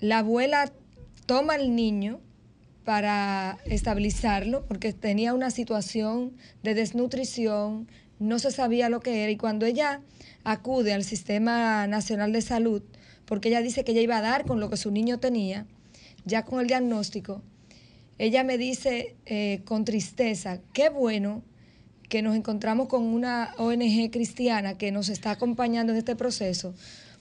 [0.00, 0.72] La abuela
[1.24, 2.18] toma al niño
[2.84, 6.32] para estabilizarlo porque tenía una situación
[6.64, 7.86] de desnutrición,
[8.18, 10.00] no se sabía lo que era y cuando ella
[10.42, 12.82] acude al Sistema Nacional de Salud,
[13.24, 15.64] porque ella dice que ella iba a dar con lo que su niño tenía,
[16.24, 17.40] ya con el diagnóstico,
[18.18, 21.44] ella me dice eh, con tristeza, qué bueno
[22.08, 26.74] que nos encontramos con una ONG cristiana que nos está acompañando en este proceso,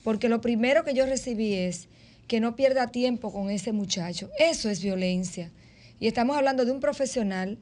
[0.03, 1.87] porque lo primero que yo recibí es
[2.27, 4.29] que no pierda tiempo con ese muchacho.
[4.39, 5.51] Eso es violencia.
[5.99, 7.57] Y estamos hablando de un profesional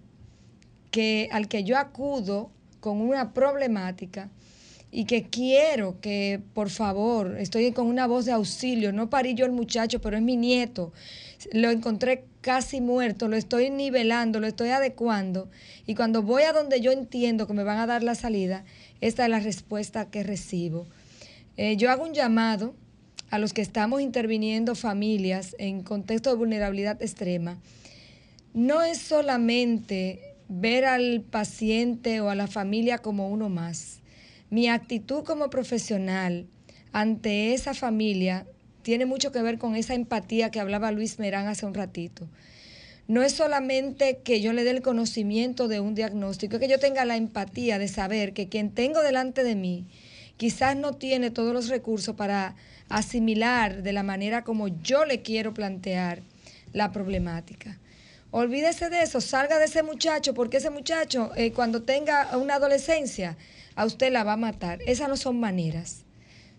[0.92, 4.30] que, al que yo acudo con una problemática
[4.92, 9.46] y que quiero que, por favor, estoy con una voz de auxilio, no parí yo
[9.46, 10.92] el muchacho, pero es mi nieto,
[11.54, 15.50] lo encontré casi muerto, lo estoy nivelando, lo estoy adecuando,
[15.86, 18.66] y cuando voy a donde yo entiendo que me van a dar la salida,
[19.00, 20.88] esta es la respuesta que recibo.
[21.58, 22.74] Eh, yo hago un llamado
[23.30, 27.60] a los que estamos interviniendo familias en contexto de vulnerabilidad extrema.
[28.54, 34.00] No es solamente ver al paciente o a la familia como uno más.
[34.50, 36.46] Mi actitud como profesional
[36.92, 38.46] ante esa familia
[38.84, 42.28] tiene mucho que ver con esa empatía que hablaba Luis Merán hace un ratito.
[43.08, 46.80] No es solamente que yo le dé el conocimiento de un diagnóstico, es que yo
[46.80, 49.86] tenga la empatía de saber que quien tengo delante de mí
[50.38, 52.56] quizás no tiene todos los recursos para
[52.90, 56.22] asimilar de la manera como yo le quiero plantear
[56.74, 57.78] la problemática.
[58.32, 63.38] Olvídese de eso, salga de ese muchacho, porque ese muchacho eh, cuando tenga una adolescencia,
[63.76, 64.80] a usted la va a matar.
[64.86, 66.04] Esas no son maneras.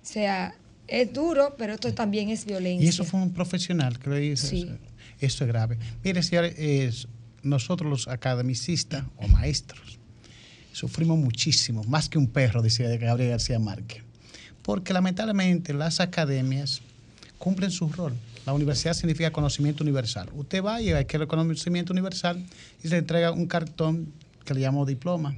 [0.02, 0.54] O sea,
[0.92, 2.84] es duro, pero esto también es violencia.
[2.84, 4.46] Y eso fue un profesional que lo hizo.
[4.46, 4.70] Sí.
[5.18, 5.78] Eso es grave.
[6.04, 7.08] Mire, señores,
[7.42, 9.98] nosotros los academicistas o maestros
[10.72, 14.02] sufrimos muchísimo, más que un perro, decía Gabriel García Márquez.
[14.62, 16.82] Porque lamentablemente las academias
[17.38, 18.14] cumplen su rol.
[18.44, 20.28] La universidad significa conocimiento universal.
[20.34, 22.44] Usted va y que el conocimiento universal
[22.82, 24.12] y se le entrega un cartón
[24.44, 25.34] que le llamo diploma.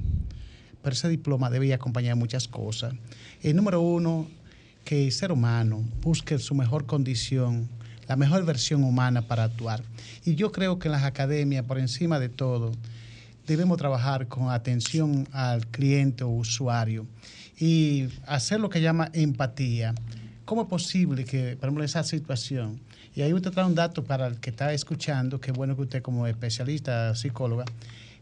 [0.82, 2.94] Pero ese diploma debe acompañar muchas cosas.
[3.42, 4.28] El número uno,
[4.84, 7.68] que el ser humano busque su mejor condición,
[8.06, 9.82] la mejor versión humana para actuar.
[10.24, 12.72] Y yo creo que en las academias, por encima de todo,
[13.46, 17.06] debemos trabajar con atención al cliente o usuario
[17.58, 19.94] y hacer lo que llama empatía.
[20.44, 22.80] ¿Cómo es posible que, por ejemplo, esa situación,
[23.14, 26.02] y ahí usted trae un dato para el que está escuchando, que bueno que usted
[26.02, 27.64] como especialista, psicóloga,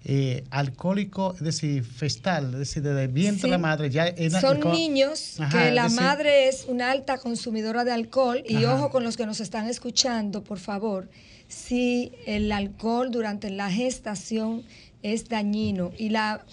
[0.04, 4.58] eh, alcohólico, es decir, festal, es decir, desde el vientre de la madre ya Son
[4.72, 9.26] niños que la madre es una alta consumidora de alcohol y ojo con los que
[9.26, 11.08] nos están escuchando, por favor,
[11.46, 14.64] si el alcohol durante la gestación
[15.02, 16.44] es dañino y la,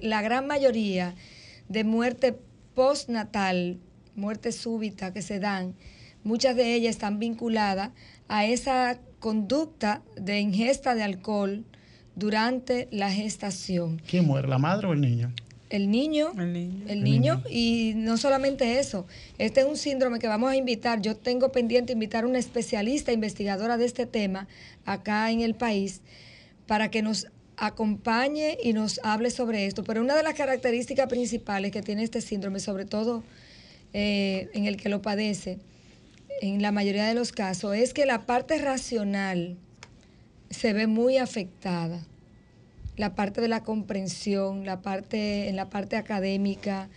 [0.00, 1.14] la gran mayoría
[1.68, 2.38] de muerte
[2.74, 3.78] postnatal,
[4.14, 5.74] muerte súbita que se dan,
[6.24, 7.90] muchas de ellas están vinculadas
[8.28, 11.66] a esa conducta de ingesta de alcohol
[12.14, 14.00] durante la gestación.
[14.08, 15.32] ¿Quién muere, la madre o el niño?
[15.70, 19.06] El niño, el niño, y no solamente eso,
[19.38, 23.12] este es un síndrome que vamos a invitar, yo tengo pendiente invitar a una especialista
[23.12, 24.48] investigadora de este tema
[24.84, 26.00] acá en el país
[26.66, 29.84] para que nos acompañe y nos hable sobre esto.
[29.84, 33.22] Pero una de las características principales que tiene este síndrome, sobre todo
[33.92, 35.58] eh, en el que lo padece,
[36.40, 39.56] en la mayoría de los casos, es que la parte racional
[40.50, 42.04] se ve muy afectada.
[42.96, 46.88] La parte de la comprensión, la parte, en la parte académica.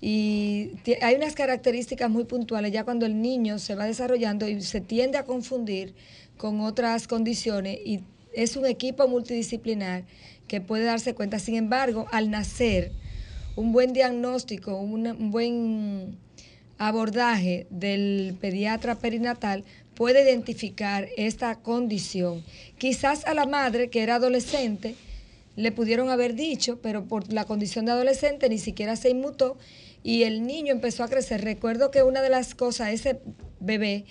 [0.00, 4.80] Y hay unas características muy puntuales ya cuando el niño se va desarrollando y se
[4.80, 5.94] tiende a confundir
[6.36, 8.00] con otras condiciones y
[8.34, 10.04] es un equipo multidisciplinar
[10.48, 11.38] que puede darse cuenta.
[11.38, 12.92] Sin embargo, al nacer,
[13.56, 16.18] un buen diagnóstico, un buen
[16.78, 22.44] abordaje del pediatra perinatal puede identificar esta condición.
[22.78, 24.94] Quizás a la madre, que era adolescente,
[25.56, 29.56] le pudieron haber dicho, pero por la condición de adolescente ni siquiera se inmutó
[30.02, 31.42] y el niño empezó a crecer.
[31.42, 33.20] Recuerdo que una de las cosas, ese
[33.60, 34.04] bebé,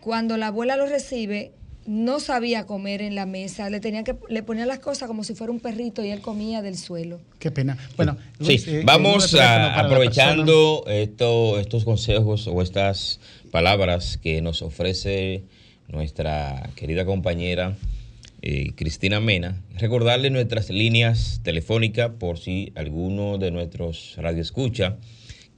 [0.00, 1.52] cuando la abuela lo recibe,
[1.86, 5.34] no sabía comer en la mesa, le tenía que le ponía las cosas como si
[5.34, 7.20] fuera un perrito y él comía del suelo.
[7.38, 7.76] Qué pena.
[7.96, 13.20] Bueno, sí, eh, vamos aprovechando estos consejos o estas
[13.50, 15.44] palabras que nos ofrece
[15.88, 17.76] nuestra querida compañera
[18.46, 24.98] eh, Cristina Mena, recordarle nuestras líneas telefónicas por si alguno de nuestros radioescucha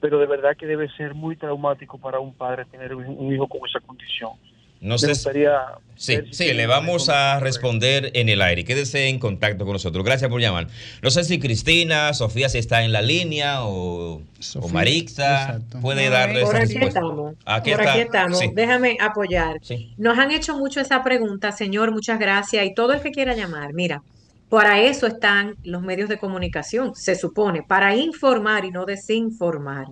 [0.01, 3.47] pero de verdad que debe ser muy traumático para un padre tener un un hijo
[3.49, 4.33] con esa condición.
[4.81, 5.09] No Me sé.
[5.09, 5.53] gustaría
[5.97, 8.65] Sí, sí, le vamos a responder en el aire.
[8.65, 10.05] Quédese en contacto con nosotros.
[10.05, 10.69] Gracias por llamar.
[11.03, 14.23] No sé si Cristina, Sofía, si está en la línea o,
[14.61, 17.01] o Marixa puede darle Por esa aquí respuesta.
[17.01, 17.35] estamos.
[17.45, 17.93] Aquí Por está.
[17.93, 18.39] aquí estamos.
[18.39, 18.51] Sí.
[18.55, 19.57] Déjame apoyar.
[19.63, 19.93] Sí.
[19.99, 21.91] Nos han hecho mucho esa pregunta, señor.
[21.91, 22.65] Muchas gracias.
[22.65, 24.03] Y todo el que quiera llamar, mira,
[24.49, 29.87] para eso están los medios de comunicación, se supone, para informar y no desinformar.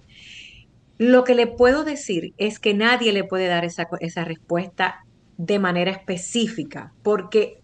[0.99, 5.05] Lo que le puedo decir es que nadie le puede dar esa, respuesta
[5.37, 7.61] de manera específica, porque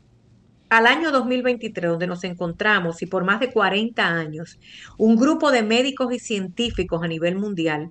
[0.69, 4.59] al año 2023, donde nos encontramos, y por más de 40 años,
[4.99, 7.91] un grupo de médicos y científicos a nivel mundial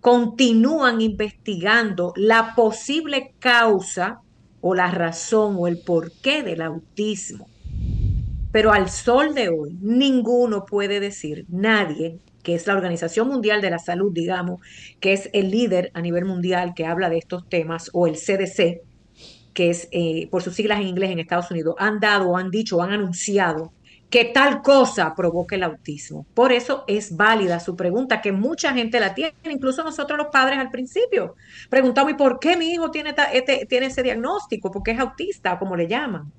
[0.00, 4.20] continúan investigando la posible causa
[4.60, 7.48] o la razón o el porqué del autismo.
[8.50, 12.18] Pero al sol de hoy, ninguno puede decir, nadie,
[12.48, 14.62] que es la Organización Mundial de la Salud, digamos,
[15.00, 18.80] que es el líder a nivel mundial que habla de estos temas, o el CDC,
[19.52, 22.80] que es eh, por sus siglas en inglés en Estados Unidos, han dado, han dicho,
[22.82, 23.74] han anunciado
[24.08, 26.26] que tal cosa provoca el autismo.
[26.32, 30.58] Por eso es válida su pregunta, que mucha gente la tiene, incluso nosotros los padres
[30.58, 31.34] al principio.
[31.68, 34.70] Preguntamos, ¿y por qué mi hijo tiene, este- tiene ese diagnóstico?
[34.70, 36.32] Porque es autista, como le llaman.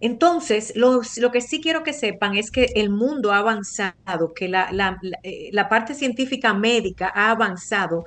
[0.00, 1.00] Entonces, lo,
[1.32, 5.94] que sí quiero que sepan es que el mundo ha avanzado, que eh, la parte
[5.94, 8.04] científica médica ha avanzado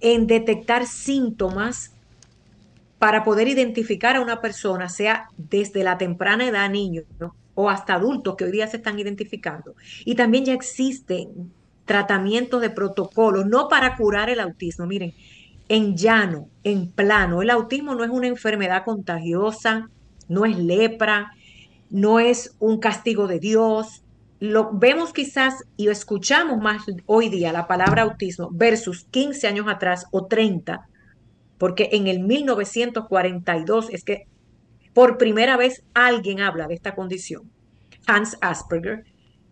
[0.00, 1.92] en detectar síntomas
[2.98, 7.34] para poder identificar a una persona, sea desde la temprana edad, niños ¿no?
[7.54, 9.74] o hasta adultos que hoy día se están identificando.
[10.06, 11.52] Y también ya existen
[11.84, 15.12] tratamientos de protocolo, no para curar el autismo, miren,
[15.68, 17.42] en llano, en plano.
[17.42, 19.90] El autismo no es una enfermedad contagiosa,
[20.28, 21.32] no es lepra,
[21.90, 24.02] no es un castigo de Dios.
[24.40, 30.06] Lo vemos quizás y escuchamos más hoy día la palabra autismo versus 15 años atrás
[30.10, 30.88] o 30,
[31.58, 34.26] porque en el 1942 es que
[34.92, 37.50] por primera vez alguien habla de esta condición.
[38.06, 39.04] Hans Asperger.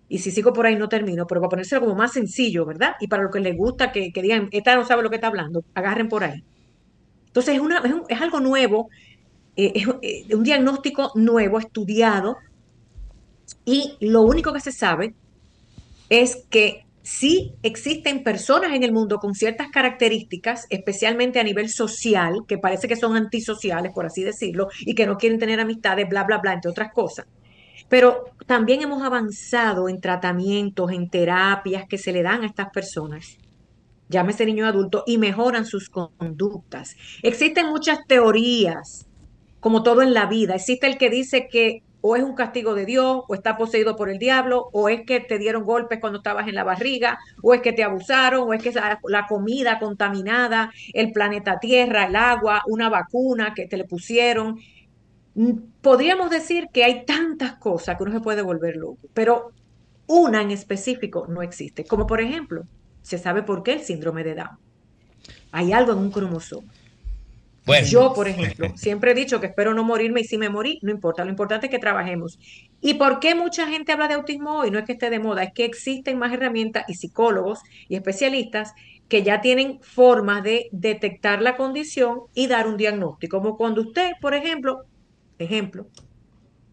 [0.08, 2.96] Y si sigo por ahí no termino, pero para ponérselo como más sencillo, ¿verdad?
[3.00, 5.64] Y para lo que les gusta que, digan, esta no sabe lo que está hablando,
[5.74, 6.44] agarren por ahí.
[7.26, 7.58] Entonces
[8.08, 8.90] es, algo nuevo,
[9.56, 12.36] es eh, un diagnóstico nuevo, estudiado,
[13.64, 15.14] y lo único que se sabe
[16.08, 22.44] es que sí existen personas en el mundo con ciertas características, especialmente a nivel social,
[22.46, 26.24] que parece que son antisociales, por así decirlo, y que no quieren tener amistades, bla,
[26.24, 27.26] bla, bla, entre otras cosas.
[27.88, 33.38] Pero también hemos avanzado en tratamientos, en terapias que se le dan a estas personas,
[34.08, 36.96] llámese niño adulto, y mejoran sus conductas.
[37.22, 39.06] Existen muchas teorías,
[39.62, 40.56] como todo en la vida.
[40.56, 44.10] Existe el que dice que o es un castigo de Dios, o está poseído por
[44.10, 47.62] el diablo, o es que te dieron golpes cuando estabas en la barriga, o es
[47.62, 52.90] que te abusaron, o es que la, comida contaminada, el planeta Tierra, el agua, una
[52.90, 54.58] vacuna que te le pusieron.
[55.36, 59.52] Mm, Podríamos decir que hay tantas cosas que uno se puede volver loco, pero
[60.08, 61.84] una en específico no existe.
[61.84, 62.64] Como por ejemplo,
[63.02, 64.58] se sabe por qué el síndrome de Down.
[65.52, 66.72] Hay algo en un cromosoma.
[67.88, 70.90] Yo, por ejemplo, siempre he dicho que espero no morirme y si me morí, no
[70.90, 72.38] importa, lo importante es que trabajemos.
[72.80, 74.70] ¿Y por qué mucha gente habla de autismo hoy?
[74.70, 78.74] No es que esté de moda, es que existen más herramientas y psicólogos y especialistas
[79.08, 83.38] que ya tienen formas de detectar la condición y dar un diagnóstico.
[83.38, 84.84] Como cuando usted, por ejemplo,
[85.38, 85.86] ejemplo,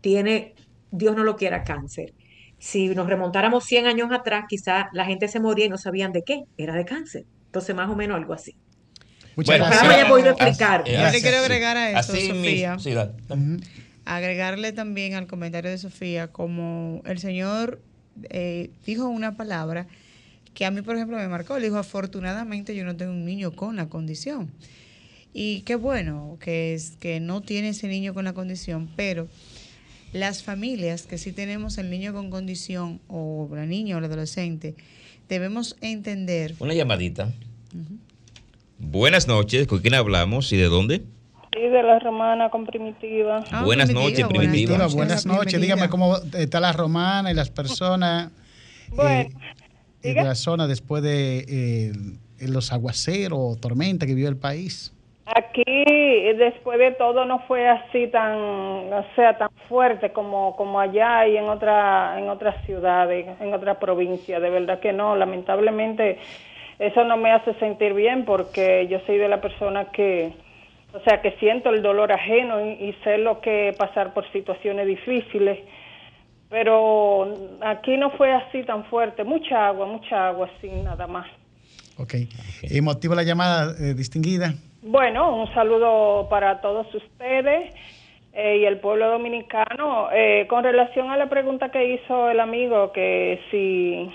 [0.02, 0.56] tiene,
[0.92, 2.14] Dios no lo quiera, cáncer.
[2.58, 6.24] Si nos remontáramos 100 años atrás, quizá la gente se moría y no sabían de
[6.24, 7.26] qué, era de cáncer.
[7.46, 8.56] Entonces, más o menos algo así.
[9.40, 9.88] Muchas Bueno, gracias.
[9.88, 10.84] me haya podido explicar.
[10.86, 12.76] Yo le quiero agregar a eso, así Sofía.
[12.76, 12.80] mismo.
[12.80, 13.12] Sí, dale.
[14.04, 17.82] agregarle también al comentario de Sofía, como el Señor
[18.30, 19.88] eh, dijo una palabra
[20.54, 21.58] que a mí, por ejemplo, me marcó.
[21.58, 24.52] Le dijo, afortunadamente yo no tengo un niño con la condición.
[25.34, 29.30] Y qué bueno que, es, que no tiene ese niño con la condición, pero
[30.12, 34.76] las familias que sí tenemos el niño con condición o la niña o el adolescente,
[35.30, 36.56] debemos entender.
[36.60, 37.32] Una llamadita.
[38.82, 41.02] Buenas noches, ¿con quién hablamos y de dónde?
[41.54, 43.44] Sí, de la romana con primitiva.
[43.52, 44.72] Ah, buenas noches, primitiva.
[44.72, 48.32] Buenas, buenas noches, dígame cómo está la romana y las personas
[48.96, 49.30] Bueno,
[50.02, 51.92] eh, de la zona después de eh,
[52.48, 54.96] los aguaceros o tormenta que vivió el país.
[55.26, 55.66] aquí
[56.38, 58.34] después de todo no fue así tan,
[58.94, 63.78] o sea, tan fuerte como, como allá y en otra, en otras ciudades, en otras
[63.78, 64.42] provincias.
[64.42, 66.18] De verdad que no, lamentablemente
[66.80, 70.34] eso no me hace sentir bien porque yo soy de la persona que,
[70.94, 74.88] o sea, que siento el dolor ajeno y, y sé lo que pasar por situaciones
[74.88, 75.60] difíciles.
[76.50, 81.28] Pero aquí no fue así tan fuerte, mucha agua, mucha agua, sin nada más.
[81.98, 82.16] Ok.
[82.64, 84.54] ¿Y motivo la llamada eh, distinguida?
[84.82, 87.76] Bueno, un saludo para todos ustedes
[88.34, 90.10] eh, y el pueblo dominicano.
[90.12, 94.10] Eh, con relación a la pregunta que hizo el amigo, que si...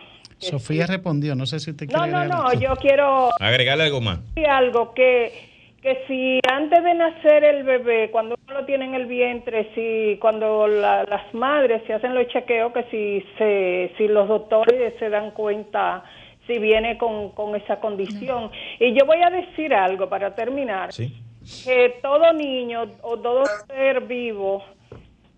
[0.44, 2.60] Sofía respondió, no sé si usted No, quiere no, no, algo.
[2.60, 4.24] yo quiero Agregarle algo más.
[4.34, 8.94] decir algo que que si antes de nacer el bebé, cuando uno lo tiene en
[8.94, 14.08] el vientre, si cuando la- las madres se hacen los chequeos, que si se, si
[14.08, 16.02] los doctores se dan cuenta
[16.46, 18.50] si viene con, con esa condición.
[18.80, 21.14] Y yo voy a decir algo para terminar, Sí.
[21.66, 24.64] que todo niño o todo ser vivo,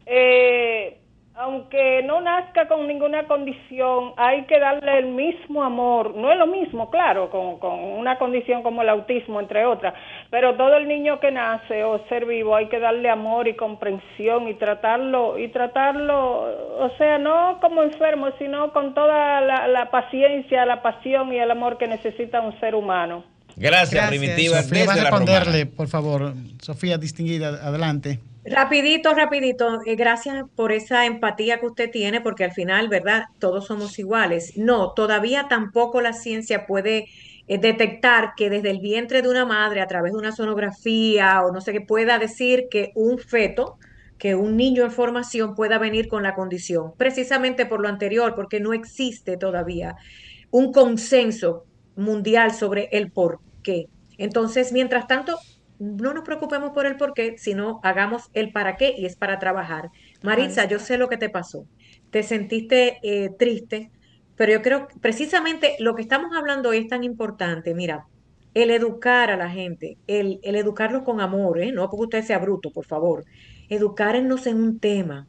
[0.06, 0.98] eh,
[1.38, 6.14] aunque no nazca con ninguna condición, hay que darle el mismo amor.
[6.16, 9.92] No es lo mismo, claro, con, con una condición como el autismo, entre otras,
[10.30, 14.48] pero todo el niño que nace o ser vivo hay que darle amor y comprensión
[14.48, 16.42] y tratarlo, y tratarlo,
[16.78, 21.50] o sea, no como enfermo, sino con toda la, la paciencia, la pasión y el
[21.50, 23.24] amor que necesita un ser humano.
[23.56, 24.08] Gracias, Gracias.
[24.08, 24.62] Primitiva.
[24.62, 26.34] Sofía va a desde la responderle, por favor.
[26.62, 28.20] Sofía distinguida, adelante.
[28.48, 29.80] Rapidito, rapidito.
[29.84, 33.24] eh, gracias por esa empatía que usted tiene, porque al final, ¿verdad?
[33.40, 34.52] Todos somos iguales.
[34.56, 37.06] No, todavía tampoco la ciencia puede
[37.48, 41.50] eh, detectar que desde el vientre de una madre, a través de una sonografía o
[41.52, 43.78] no sé qué, pueda decir que un feto,
[44.16, 46.92] que un niño en formación pueda venir con la condición.
[46.96, 49.96] Precisamente por lo anterior, porque no existe todavía
[50.50, 51.64] un consenso
[51.96, 53.86] mundial sobre el por qué.
[54.18, 55.36] Entonces, mientras tanto,
[55.78, 59.38] no nos preocupemos por el por qué, sino hagamos el para qué y es para
[59.38, 59.90] trabajar.
[60.22, 61.66] Maritza, yo sé lo que te pasó.
[62.10, 63.90] Te sentiste eh, triste,
[64.36, 67.74] pero yo creo que precisamente lo que estamos hablando hoy es tan importante.
[67.74, 68.06] Mira,
[68.54, 71.72] el educar a la gente, el, el educarlos con amor, ¿eh?
[71.72, 73.24] no porque usted sea bruto, por favor.
[73.68, 75.26] Educarnos en un tema,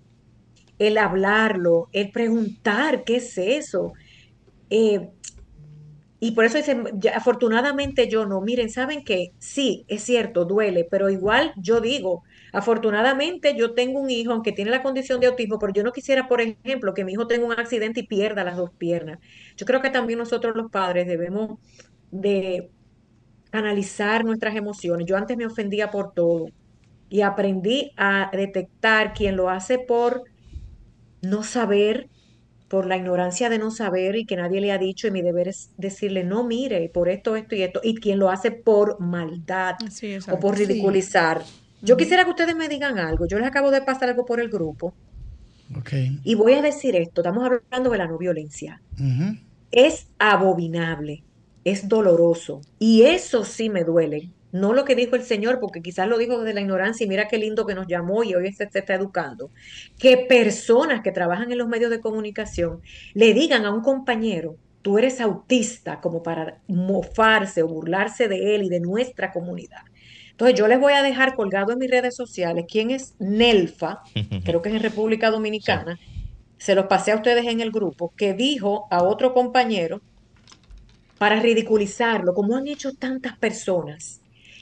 [0.80, 3.94] el hablarlo, el preguntar qué es eso.
[4.70, 5.10] Eh,
[6.20, 6.84] y por eso dicen,
[7.16, 8.42] afortunadamente yo no.
[8.42, 9.34] Miren, ¿saben qué?
[9.40, 14.72] Sí, es cierto, duele, pero igual yo digo, afortunadamente yo tengo un hijo, aunque tiene
[14.72, 17.52] la condición de autismo, pero yo no quisiera, por ejemplo, que mi hijo tenga un
[17.54, 19.20] accidente y pierda las dos piernas.
[19.58, 21.60] Yo creo que también nosotros los padres debemos
[22.12, 22.72] de
[23.52, 25.08] analizar nuestras emociones.
[25.08, 26.48] Yo antes me ofendía por todo
[27.10, 30.24] y aprendí a detectar quien lo hace por
[31.22, 32.10] no saber,
[32.68, 35.48] por la ignorancia de no saber y que nadie le ha dicho y mi deber
[35.48, 39.76] es decirle, no mire, por esto, esto y esto, y quien lo hace por maldad
[39.90, 40.66] Sí, o por Sí.
[40.66, 41.44] ridiculizar.
[41.82, 44.50] Yo quisiera que ustedes me digan algo, yo les acabo de pasar algo por el
[44.50, 44.96] grupo
[45.78, 45.92] Ok.
[46.24, 48.82] y voy a decir esto, estamos hablando de la no violencia.
[49.72, 51.26] Es abominable,
[51.64, 54.32] es doloroso y eso sí me duele.
[54.52, 57.28] No lo que dijo el Señor, porque quizás lo dijo desde la ignorancia y mira
[57.28, 59.52] qué lindo que nos llamó y hoy se, se está educando.
[60.00, 62.82] Que personas que trabajan en los medios de comunicación
[63.14, 68.64] le digan a un compañero, tú eres autista, como para mofarse o burlarse de él
[68.64, 69.82] y de nuestra comunidad.
[70.32, 74.02] Entonces yo les voy a dejar colgado en mis redes sociales quién es Nelfa,
[74.46, 76.00] creo que es en República Dominicana,
[76.58, 80.00] se los pasé a ustedes en el grupo, que dijo a otro compañero
[81.18, 84.22] para ridiculizarlo, como han hecho tantas personas.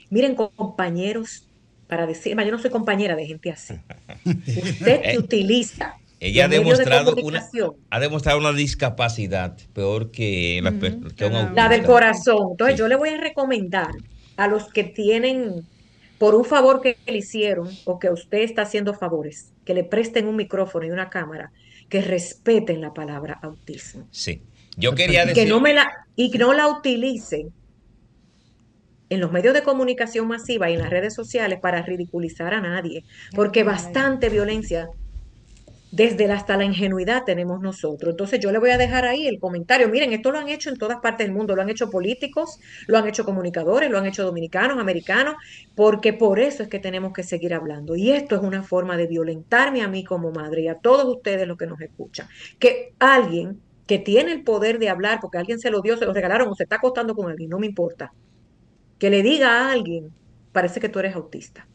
[0.10, 1.48] Miren, compañeros,
[1.88, 3.74] para decir, yo no soy compañera de gente así.
[4.26, 7.46] Usted que utiliza Ella ha de demostrado, una,
[7.90, 10.72] ha demostrado una discapacidad peor que la
[11.16, 11.70] que un la autista.
[11.70, 12.48] del corazón.
[12.52, 12.80] Entonces Sí.
[12.80, 13.90] yo le voy a recomendar
[14.38, 15.66] a los que tienen,
[16.18, 20.28] por un favor que le hicieron o que usted está haciendo favores, que le presten
[20.28, 21.52] un micrófono y una cámara,
[21.90, 24.08] que respeten la palabra autismo.
[24.12, 24.42] Sí.
[24.78, 25.44] Yo quería Y decir.
[25.44, 27.54] que no me la, y que no la utilicen
[29.10, 33.04] en los medios de comunicación masiva y en las redes sociales para ridiculizar a nadie,
[33.36, 34.90] porque bastante violencia
[35.96, 38.12] desde hasta la ingenuidad tenemos nosotros.
[38.12, 39.88] Entonces yo le voy a dejar ahí el comentario.
[39.88, 42.98] Miren, esto lo han hecho en todas partes del mundo, lo han hecho políticos, lo
[42.98, 45.36] han hecho comunicadores, lo han hecho dominicanos, americanos,
[45.74, 47.96] porque por eso es que tenemos que seguir hablando.
[47.96, 51.48] Y esto es una forma de violentarme a mí como madre y a todos ustedes
[51.48, 52.28] los que nos escuchan.
[52.60, 56.14] Que alguien que tiene el poder de hablar, porque alguien se lo dio, se lo
[56.14, 58.12] regalaron o se está acostando con alguien, no me importa,
[59.00, 60.12] que le diga a alguien,
[60.52, 61.68] parece que tú eres autista.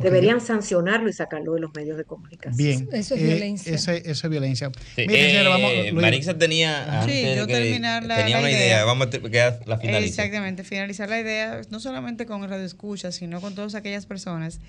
[0.00, 2.56] Deberían sancionarlo y sacarlo de los medios de comunicación.
[2.56, 2.88] Bien.
[2.92, 3.74] Eso es Eh, violencia.
[3.74, 4.70] esa- eso es violencia.
[4.94, 8.42] Sí, Mire, eh, señora, vamos- Marisa tenía, antes Sí, yo que- terminar la- tenía la
[8.42, 8.60] una idea.
[8.64, 8.84] idea.
[8.84, 9.18] Vamos a que
[9.66, 10.08] la finalice.
[10.10, 14.60] Exactamente, finalizar la idea, no solamente con el radio escucha, sino con todas aquellas personas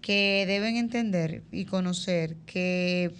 [0.00, 3.10] que deben entender y conocer que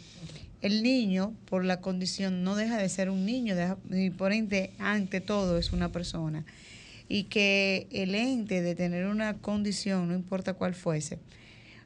[0.62, 4.70] el niño, por la condición, no deja de ser un niño, deja- y por ende,
[4.78, 6.46] ante todo, es una persona.
[7.12, 11.18] Y que el ente de tener una condición, no importa cuál fuese,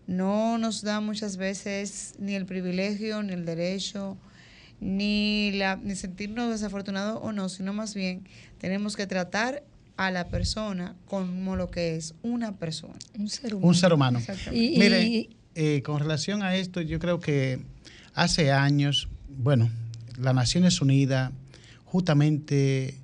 [0.07, 4.17] no nos da muchas veces ni el privilegio, ni el derecho,
[4.81, 8.23] ni, la, ni sentirnos desafortunados o no, sino más bien
[8.59, 9.65] tenemos que tratar
[9.97, 12.95] a la persona como lo que es una persona.
[13.19, 13.67] Un ser humano.
[13.69, 14.19] un ser humano.
[14.21, 14.65] Exactamente.
[14.65, 17.59] Y- Mire, eh, con relación a esto, yo creo que
[18.15, 19.71] hace años, bueno,
[20.21, 21.33] las Naciones Unidas,
[21.85, 22.95] justamente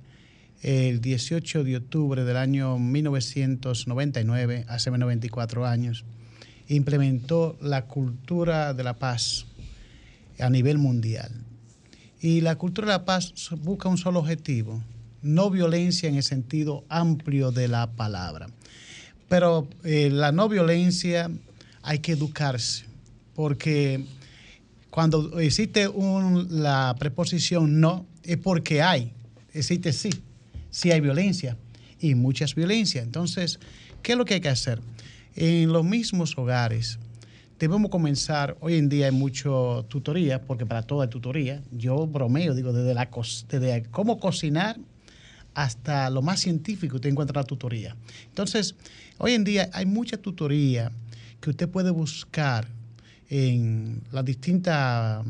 [0.63, 6.05] el 18 de octubre del año 1999, hace 94 años,
[6.69, 9.45] implementó la cultura de la paz
[10.39, 11.29] a nivel mundial.
[12.21, 14.81] Y la cultura de la paz busca un solo objetivo,
[15.21, 18.47] no violencia en el sentido amplio de la palabra.
[19.27, 21.29] Pero eh, la no violencia
[21.81, 22.85] hay que educarse,
[23.35, 24.05] porque
[24.89, 29.11] cuando existe un- la preposición no, es porque hay,
[29.53, 30.09] existe sí,
[30.73, 31.55] sí hay violencia
[31.99, 33.05] y muchas violencias.
[33.05, 33.59] Entonces,
[34.01, 34.81] ¿qué es lo que hay que hacer?
[35.35, 36.99] En los mismos hogares
[37.59, 42.55] debemos comenzar, hoy en día hay mucho tutoría, porque para todo hay tutoría, yo bromeo,
[42.55, 43.09] digo, desde, la,
[43.49, 44.77] desde cómo cocinar
[45.53, 47.95] hasta lo más científico usted encuentra la tutoría.
[48.25, 48.75] Entonces,
[49.19, 50.91] hoy en día hay mucha tutoría
[51.39, 52.67] que usted puede buscar
[53.29, 55.23] en las distintas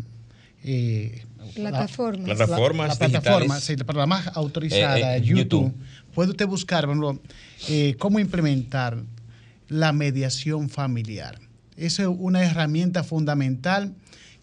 [0.63, 1.23] eh,
[1.55, 2.27] Plataformas.
[2.27, 3.63] la- Plataformas la, plataforma, digitales.
[3.63, 5.73] sí, pero la más autorizada, Eh, eh, YouTube, YouTube.
[6.15, 7.19] puede usted buscar, ejemplo,
[7.69, 8.97] eh, cómo implementar
[9.67, 11.39] la mediación familiar.
[11.75, 13.93] Esa es una herramienta fundamental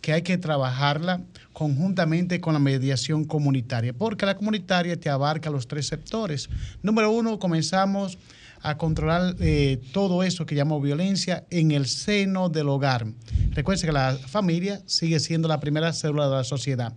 [0.01, 1.21] que hay que trabajarla
[1.53, 6.49] conjuntamente con la mediación comunitaria, porque la comunitaria te abarca los tres sectores.
[6.83, 8.19] Número uno, comenzamos
[8.63, 13.07] a controlar eh, todo eso que llamamos violencia en el seno del hogar.
[13.51, 16.95] Recuerden que la familia sigue siendo la primera célula de la sociedad.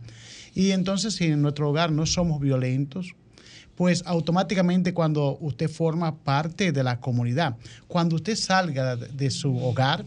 [0.53, 3.15] Y entonces, si en nuestro hogar no somos violentos,
[3.75, 7.57] pues automáticamente cuando usted forma parte de la comunidad,
[7.87, 10.05] cuando usted salga de su hogar,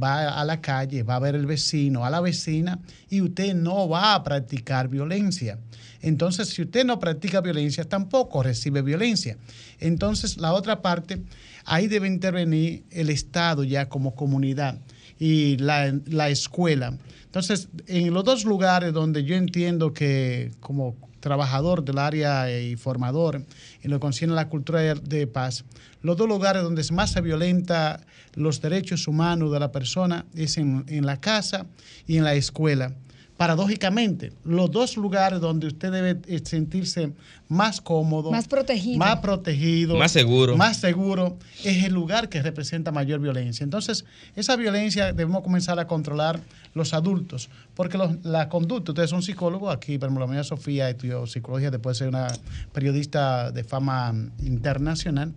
[0.00, 2.78] va a la calle, va a ver el vecino, a la vecina,
[3.08, 5.58] y usted no va a practicar violencia.
[6.00, 9.36] Entonces, si usted no practica violencia, tampoco recibe violencia.
[9.80, 11.22] Entonces, la otra parte,
[11.64, 14.80] ahí debe intervenir el Estado ya como comunidad
[15.18, 16.96] y la, la escuela.
[17.24, 23.44] Entonces, en los dos lugares donde yo entiendo que como trabajador del área y formador
[23.82, 25.64] en lo que concierne a la cultura de, paz,
[26.02, 28.00] los dos lugares donde más se violenta
[28.34, 31.66] los derechos humanos de la persona es en, en la casa
[32.06, 32.94] y en la escuela.
[33.38, 37.12] Paradójicamente, los dos lugares donde usted debe eh, sentirse
[37.48, 38.98] más cómodo, Más protegido.
[38.98, 40.56] más protegido, Más seguro.
[40.56, 43.62] más seguro, es el lugar que representa mayor violencia.
[43.62, 46.40] Entonces, esa violencia debemos comenzar a controlar
[46.74, 50.90] los adultos, porque los- la conducta, ustedes son psicólogos, aquí, por ejemplo, la mía Sofía
[50.90, 52.26] estudió psicología, después de ser una
[52.72, 55.32] periodista de fama internacional,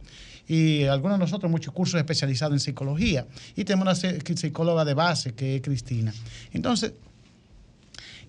[0.47, 4.95] y algunos de nosotros muchos cursos especializados en psicología, y tenemos una psi- psicóloga de
[4.95, 6.11] base, que es Cristina.
[6.51, 6.93] Entonces,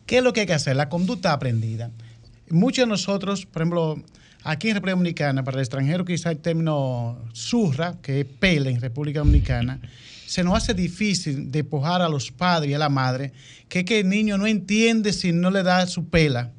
[0.07, 0.77] ¿Qué es lo que hay que hacer?
[0.77, 1.91] La conducta aprendida.
[2.51, 4.03] Muchos de nosotros, por ejemplo,
[4.43, 8.81] aquí en República Dominicana, para el extranjero quizá el término zurra, que es pele en
[8.81, 9.81] República Dominicana,
[10.27, 13.33] se nos hace difícil despojar a los padres y a la madre,
[13.69, 16.53] que es que el niño no entiende si no le da su pela.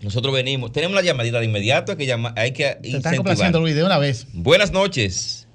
[0.01, 3.59] Nosotros venimos, tenemos la llamadita de inmediato, hay que, llama, hay que Te están complaciendo
[3.59, 4.25] Luis de una vez.
[4.31, 5.49] Buenas noches.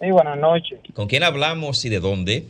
[0.00, 0.78] Sí, buenas noches.
[0.94, 2.46] ¿Con quién hablamos y de dónde?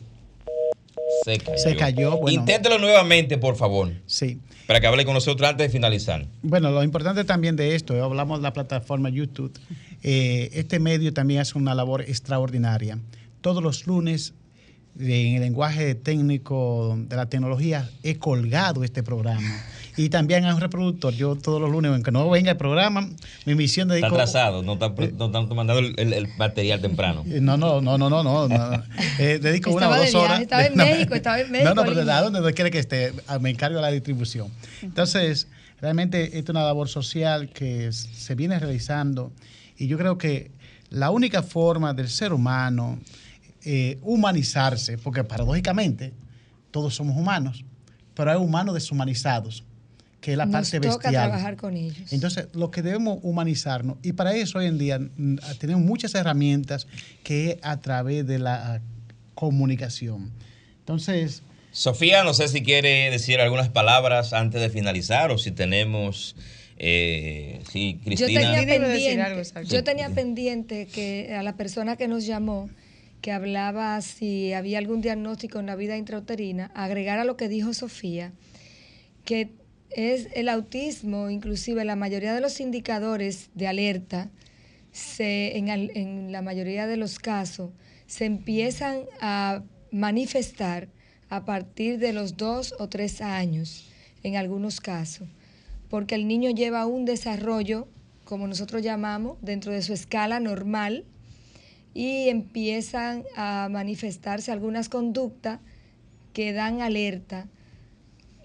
[1.29, 1.59] Se cayó.
[1.59, 2.41] Se cayó, bueno.
[2.41, 3.93] Inténtelo nuevamente, por favor.
[4.07, 4.41] Sí.
[4.66, 6.26] Para que hable con nosotros antes de finalizar.
[6.43, 9.59] Bueno, lo importante también de esto, eh, hablamos de la plataforma YouTube,
[10.03, 12.99] eh, este medio también hace una labor extraordinaria.
[13.41, 14.35] Todos los lunes,
[14.99, 19.64] en el lenguaje técnico de la tecnología, he colgado este programa.
[19.96, 21.12] Y también hay un reproductor.
[21.12, 23.09] Yo todos los lunes, aunque no venga el programa,
[23.46, 27.24] mi misión de Está atrasado, no están no mandando el, el- material temprano.
[27.26, 28.49] Eh, No, no, no, no, no, no.
[28.49, 28.82] no.
[29.18, 30.40] Eh, dedico una o Estaba dos viaje, horas.
[30.42, 33.12] estaba en No, México, estaba en México, No, no, pero de donde quiere que esté,
[33.26, 34.49] ah, me encargo de la distribución.
[34.82, 35.49] Entonces,
[35.80, 39.32] realmente esta es una labor social que se viene realizando
[39.76, 40.53] y yo creo que
[40.90, 42.99] la única forma del ser humano
[43.70, 46.14] eh, humanizarse, porque paradójicamente
[46.70, 47.66] todos somos humanos,
[48.14, 49.62] pero hay humanos deshumanizados,
[50.22, 51.12] que es la Nos parte toca bestial.
[51.28, 52.10] trabajar con ellos.
[52.10, 56.86] Entonces, lo que debemos humanizarnos, y para eso hoy en día mm, tenemos muchas herramientas
[57.22, 58.80] que es a través de la
[59.34, 60.32] comunicación.
[60.80, 66.34] Entonces, Sofía, no sé si quiere decir algunas palabras antes de finalizar o si tenemos.
[66.78, 68.40] Eh, sí, Yo Cristina.
[68.40, 72.24] tenía, Cristina iba a decir pendiente, yo tenía pendiente que a la persona que nos
[72.24, 72.70] llamó,
[73.20, 77.74] que hablaba si había algún diagnóstico en la vida intrauterina, agregar a lo que dijo
[77.74, 78.32] Sofía,
[79.24, 79.50] que
[79.90, 84.30] es el autismo, inclusive la mayoría de los indicadores de alerta,
[84.92, 87.70] se, en, en la mayoría de los casos,
[88.06, 90.88] se empiezan a manifestar
[91.28, 93.90] a partir de los dos o tres años,
[94.22, 95.28] en algunos casos
[95.88, 97.88] porque el niño lleva un desarrollo,
[98.24, 101.04] como nosotros llamamos, dentro de su escala normal
[101.99, 105.59] y empiezan a manifestarse algunas conductas
[106.32, 107.49] que dan alerta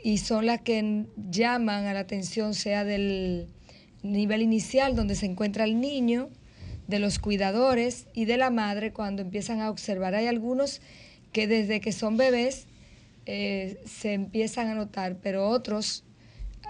[0.04, 3.48] y son las que llaman a la atención, sea del
[4.02, 6.32] nivel inicial donde se encuentra el niño,
[6.88, 10.16] de los cuidadores y de la madre cuando empiezan a observar.
[10.16, 10.82] Hay algunos
[11.32, 12.66] que desde que son bebés
[13.28, 16.06] eh, se empiezan a notar, pero otros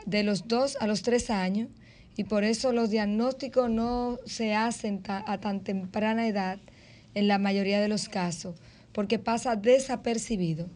[0.06, 1.70] de los dos a los tres años
[2.18, 6.60] y por eso los diagnósticos no se hacen a tan temprana edad
[7.16, 8.56] en la mayoría de los casos,
[8.92, 10.68] porque pasa desapercibido.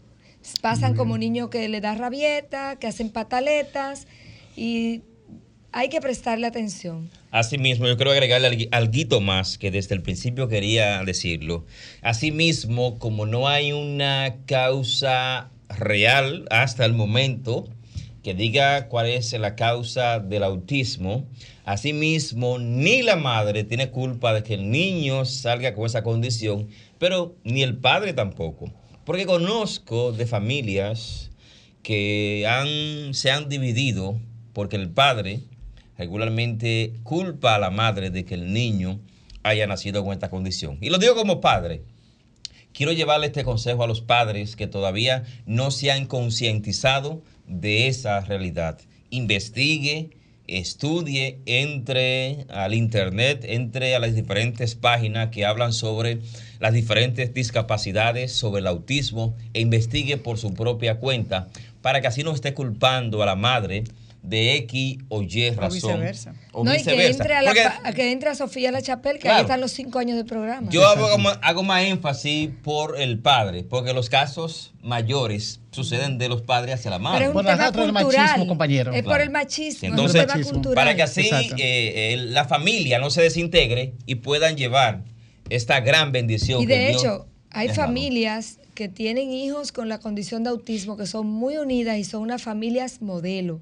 [0.62, 4.08] Pasan como niños que le da rabieta, que hacen pataletas
[4.56, 5.02] y
[5.72, 7.10] hay que prestarle atención.
[7.32, 11.66] Asimismo, yo quiero agregarle alguito más que desde el principio quería decirlo.
[12.02, 17.68] Asimismo, como no hay una causa real hasta el momento
[18.24, 21.28] que diga cuál es la causa del autismo,
[21.68, 27.36] asimismo, ni la madre tiene culpa de que el niño salga con esa condición, pero
[27.44, 28.72] ni el padre tampoco.
[29.04, 31.30] Porque conozco de familias
[31.84, 32.48] que
[33.12, 34.18] se han dividido
[34.54, 35.42] porque el padre
[35.98, 39.02] regularmente culpa a la madre de que el niño
[39.44, 40.78] haya nacido con esta condición.
[40.80, 41.82] Y lo digo como padre.
[42.72, 48.22] Quiero llevarle este consejo a los padres que todavía no se han concientizado de esa
[48.22, 48.80] realidad.
[49.10, 50.12] Investigue,
[50.48, 56.20] estudie, entre al internet, entre a las diferentes páginas que hablan sobre
[56.60, 61.50] las diferentes discapacidades, sobre el autismo, e investigue por su propia cuenta
[61.82, 63.84] para que así no esté culpando a la madre
[64.28, 65.74] de X o Y razón.
[65.74, 66.34] viceversa.
[66.52, 67.12] O no, y que viceversa.
[67.24, 69.38] entre, a la Porque que entre a Sofía La Chapel, que Claro.
[69.38, 70.70] ahí están los cinco años del programa.
[70.70, 76.28] yo hago, más- hago más énfasis por el padre, porque los casos mayores suceden de
[76.30, 77.20] los padres hacia la madre.
[77.20, 78.26] Pero es un Por tema el cultural.
[78.26, 78.92] machismo, compañero.
[78.94, 80.54] Es por el machismo, Entonces, es un tema machismo.
[80.54, 80.76] cultural.
[80.76, 85.04] para que así eh, eh, la familia no se desintegre y puedan llevar
[85.50, 86.62] esta gran bendición.
[86.62, 90.98] Y que de Dios hecho, hay familias que tienen hijos con la condición de autismo
[90.98, 93.60] que son muy unidas y son unas familias modelo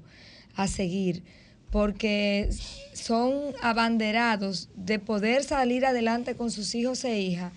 [0.56, 1.22] a seguir,
[1.70, 2.48] porque
[2.94, 3.32] son
[3.62, 7.52] abanderados de poder salir adelante con sus hijos e hijas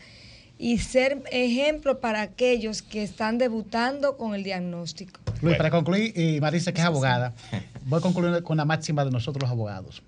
[0.58, 5.20] y ser ejemplo para aquellos que están debutando con el diagnóstico.
[5.26, 5.58] Luis, Bueno.
[5.58, 7.34] para concluir, y Marisa, que es abogada,
[7.86, 10.04] voy a concluir con la máxima de nosotros los abogados.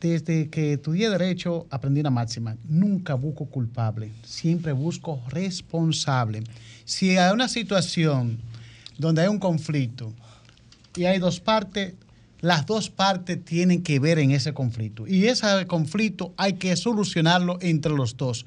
[0.00, 2.56] Desde que estudié Derecho, aprendí una máxima.
[2.68, 6.42] Nunca busco culpable, siempre busco responsable.
[6.84, 8.40] Si hay una situación
[8.98, 10.12] donde hay un conflicto,
[10.96, 11.94] y hay dos partes,
[12.40, 15.06] las dos partes tienen que ver en ese conflicto.
[15.06, 18.44] Y ese conflicto hay que solucionarlo entre los dos,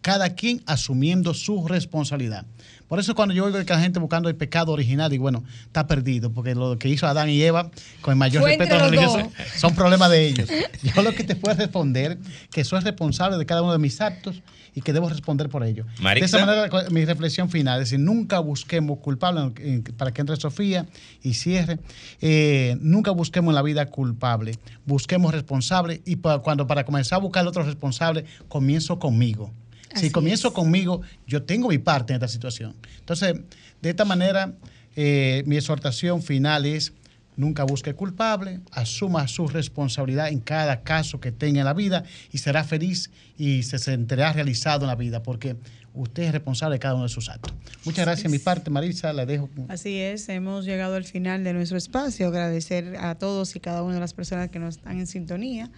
[0.00, 2.44] cada quien asumiendo su responsabilidad.
[2.88, 5.86] Por eso cuando yo oigo que la gente buscando el pecado original, digo, bueno, está
[5.86, 7.70] perdido, porque lo que hizo Adán y Eva,
[8.02, 10.48] con el mayor Fue respeto religiosos, son problemas de ellos.
[10.82, 12.18] Yo lo que te puedo responder,
[12.50, 14.42] que soy responsable de cada uno de mis actos
[14.74, 15.84] y que debo responder por ello.
[16.00, 16.38] Marixa.
[16.38, 20.36] De esa manera, mi reflexión final es decir, nunca busquemos culpables, eh, para que entre
[20.36, 20.86] Sofía
[21.22, 21.78] y cierre,
[22.20, 27.20] eh, nunca busquemos en la vida culpable, busquemos responsable y pa- cuando para comenzar a
[27.20, 29.52] buscar otro responsable, comienzo conmigo.
[29.94, 30.54] Si comienzo es.
[30.54, 32.74] conmigo, yo tengo mi parte en esta situación.
[33.00, 33.34] Entonces,
[33.82, 34.54] de esta manera,
[34.96, 36.94] eh, mi exhortación final es,
[37.36, 42.38] nunca busque culpable, asuma su responsabilidad en cada caso que tenga en la vida y
[42.38, 45.56] será feliz y se sentirá realizado en la vida porque
[45.94, 47.52] usted es responsable de cada uno de sus actos.
[47.84, 48.30] Muchas gracias.
[48.30, 49.48] Mi parte, Marisa, la dejo.
[49.68, 52.28] Así es, hemos llegado al final de nuestro espacio.
[52.28, 55.70] Agradecer a todos y cada una de las personas que nos están en sintonía.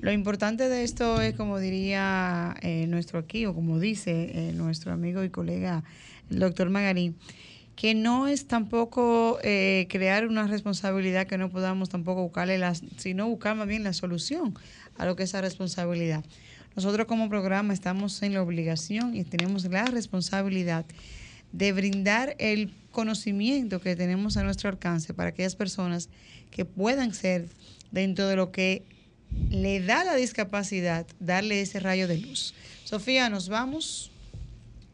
[0.00, 4.92] Lo importante de esto es, como diría eh, nuestro aquí, o como dice eh, nuestro
[4.92, 5.82] amigo y colega,
[6.30, 7.16] el doctor Magarín,
[7.78, 13.28] que no es tampoco eh, crear una responsabilidad que no podamos tampoco buscarle, las, sino
[13.28, 14.58] buscar más bien la solución
[14.96, 16.24] a lo que es esa responsabilidad.
[16.74, 20.86] Nosotros como programa estamos en la obligación y tenemos la responsabilidad
[21.52, 26.08] de brindar el conocimiento que tenemos a nuestro alcance para aquellas personas
[26.50, 27.46] que puedan ser
[27.92, 28.82] dentro de lo que
[29.50, 32.54] le da la discapacidad, darle ese rayo de luz.
[32.82, 34.10] Sofía, nos vamos.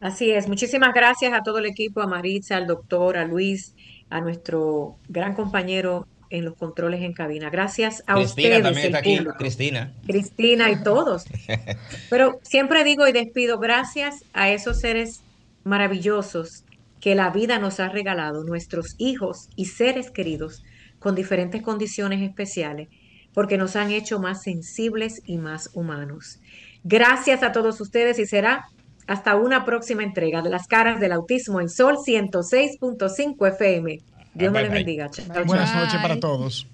[0.05, 3.73] Así es, muchísimas gracias a todo el equipo, a Maritza, al doctor, a Luis,
[4.11, 7.49] a nuestro gran compañero en los controles en cabina.
[7.49, 9.17] Gracias a Cristina ustedes, también está aquí.
[9.39, 9.93] Cristina.
[10.05, 11.25] Cristina y todos.
[12.11, 15.23] Pero siempre digo y despido gracias a esos seres
[15.63, 16.65] maravillosos
[17.01, 20.63] que la vida nos ha regalado, nuestros hijos y seres queridos
[20.99, 22.89] con diferentes condiciones especiales,
[23.33, 26.39] porque nos han hecho más sensibles y más humanos.
[26.83, 28.69] Gracias a todos ustedes y será
[29.07, 33.99] hasta una próxima entrega de las caras del autismo en Sol 106.5 FM.
[34.33, 35.09] Dios me Bye, bendiga.
[35.09, 35.25] Chao.
[35.45, 36.67] Buenas noches para todos.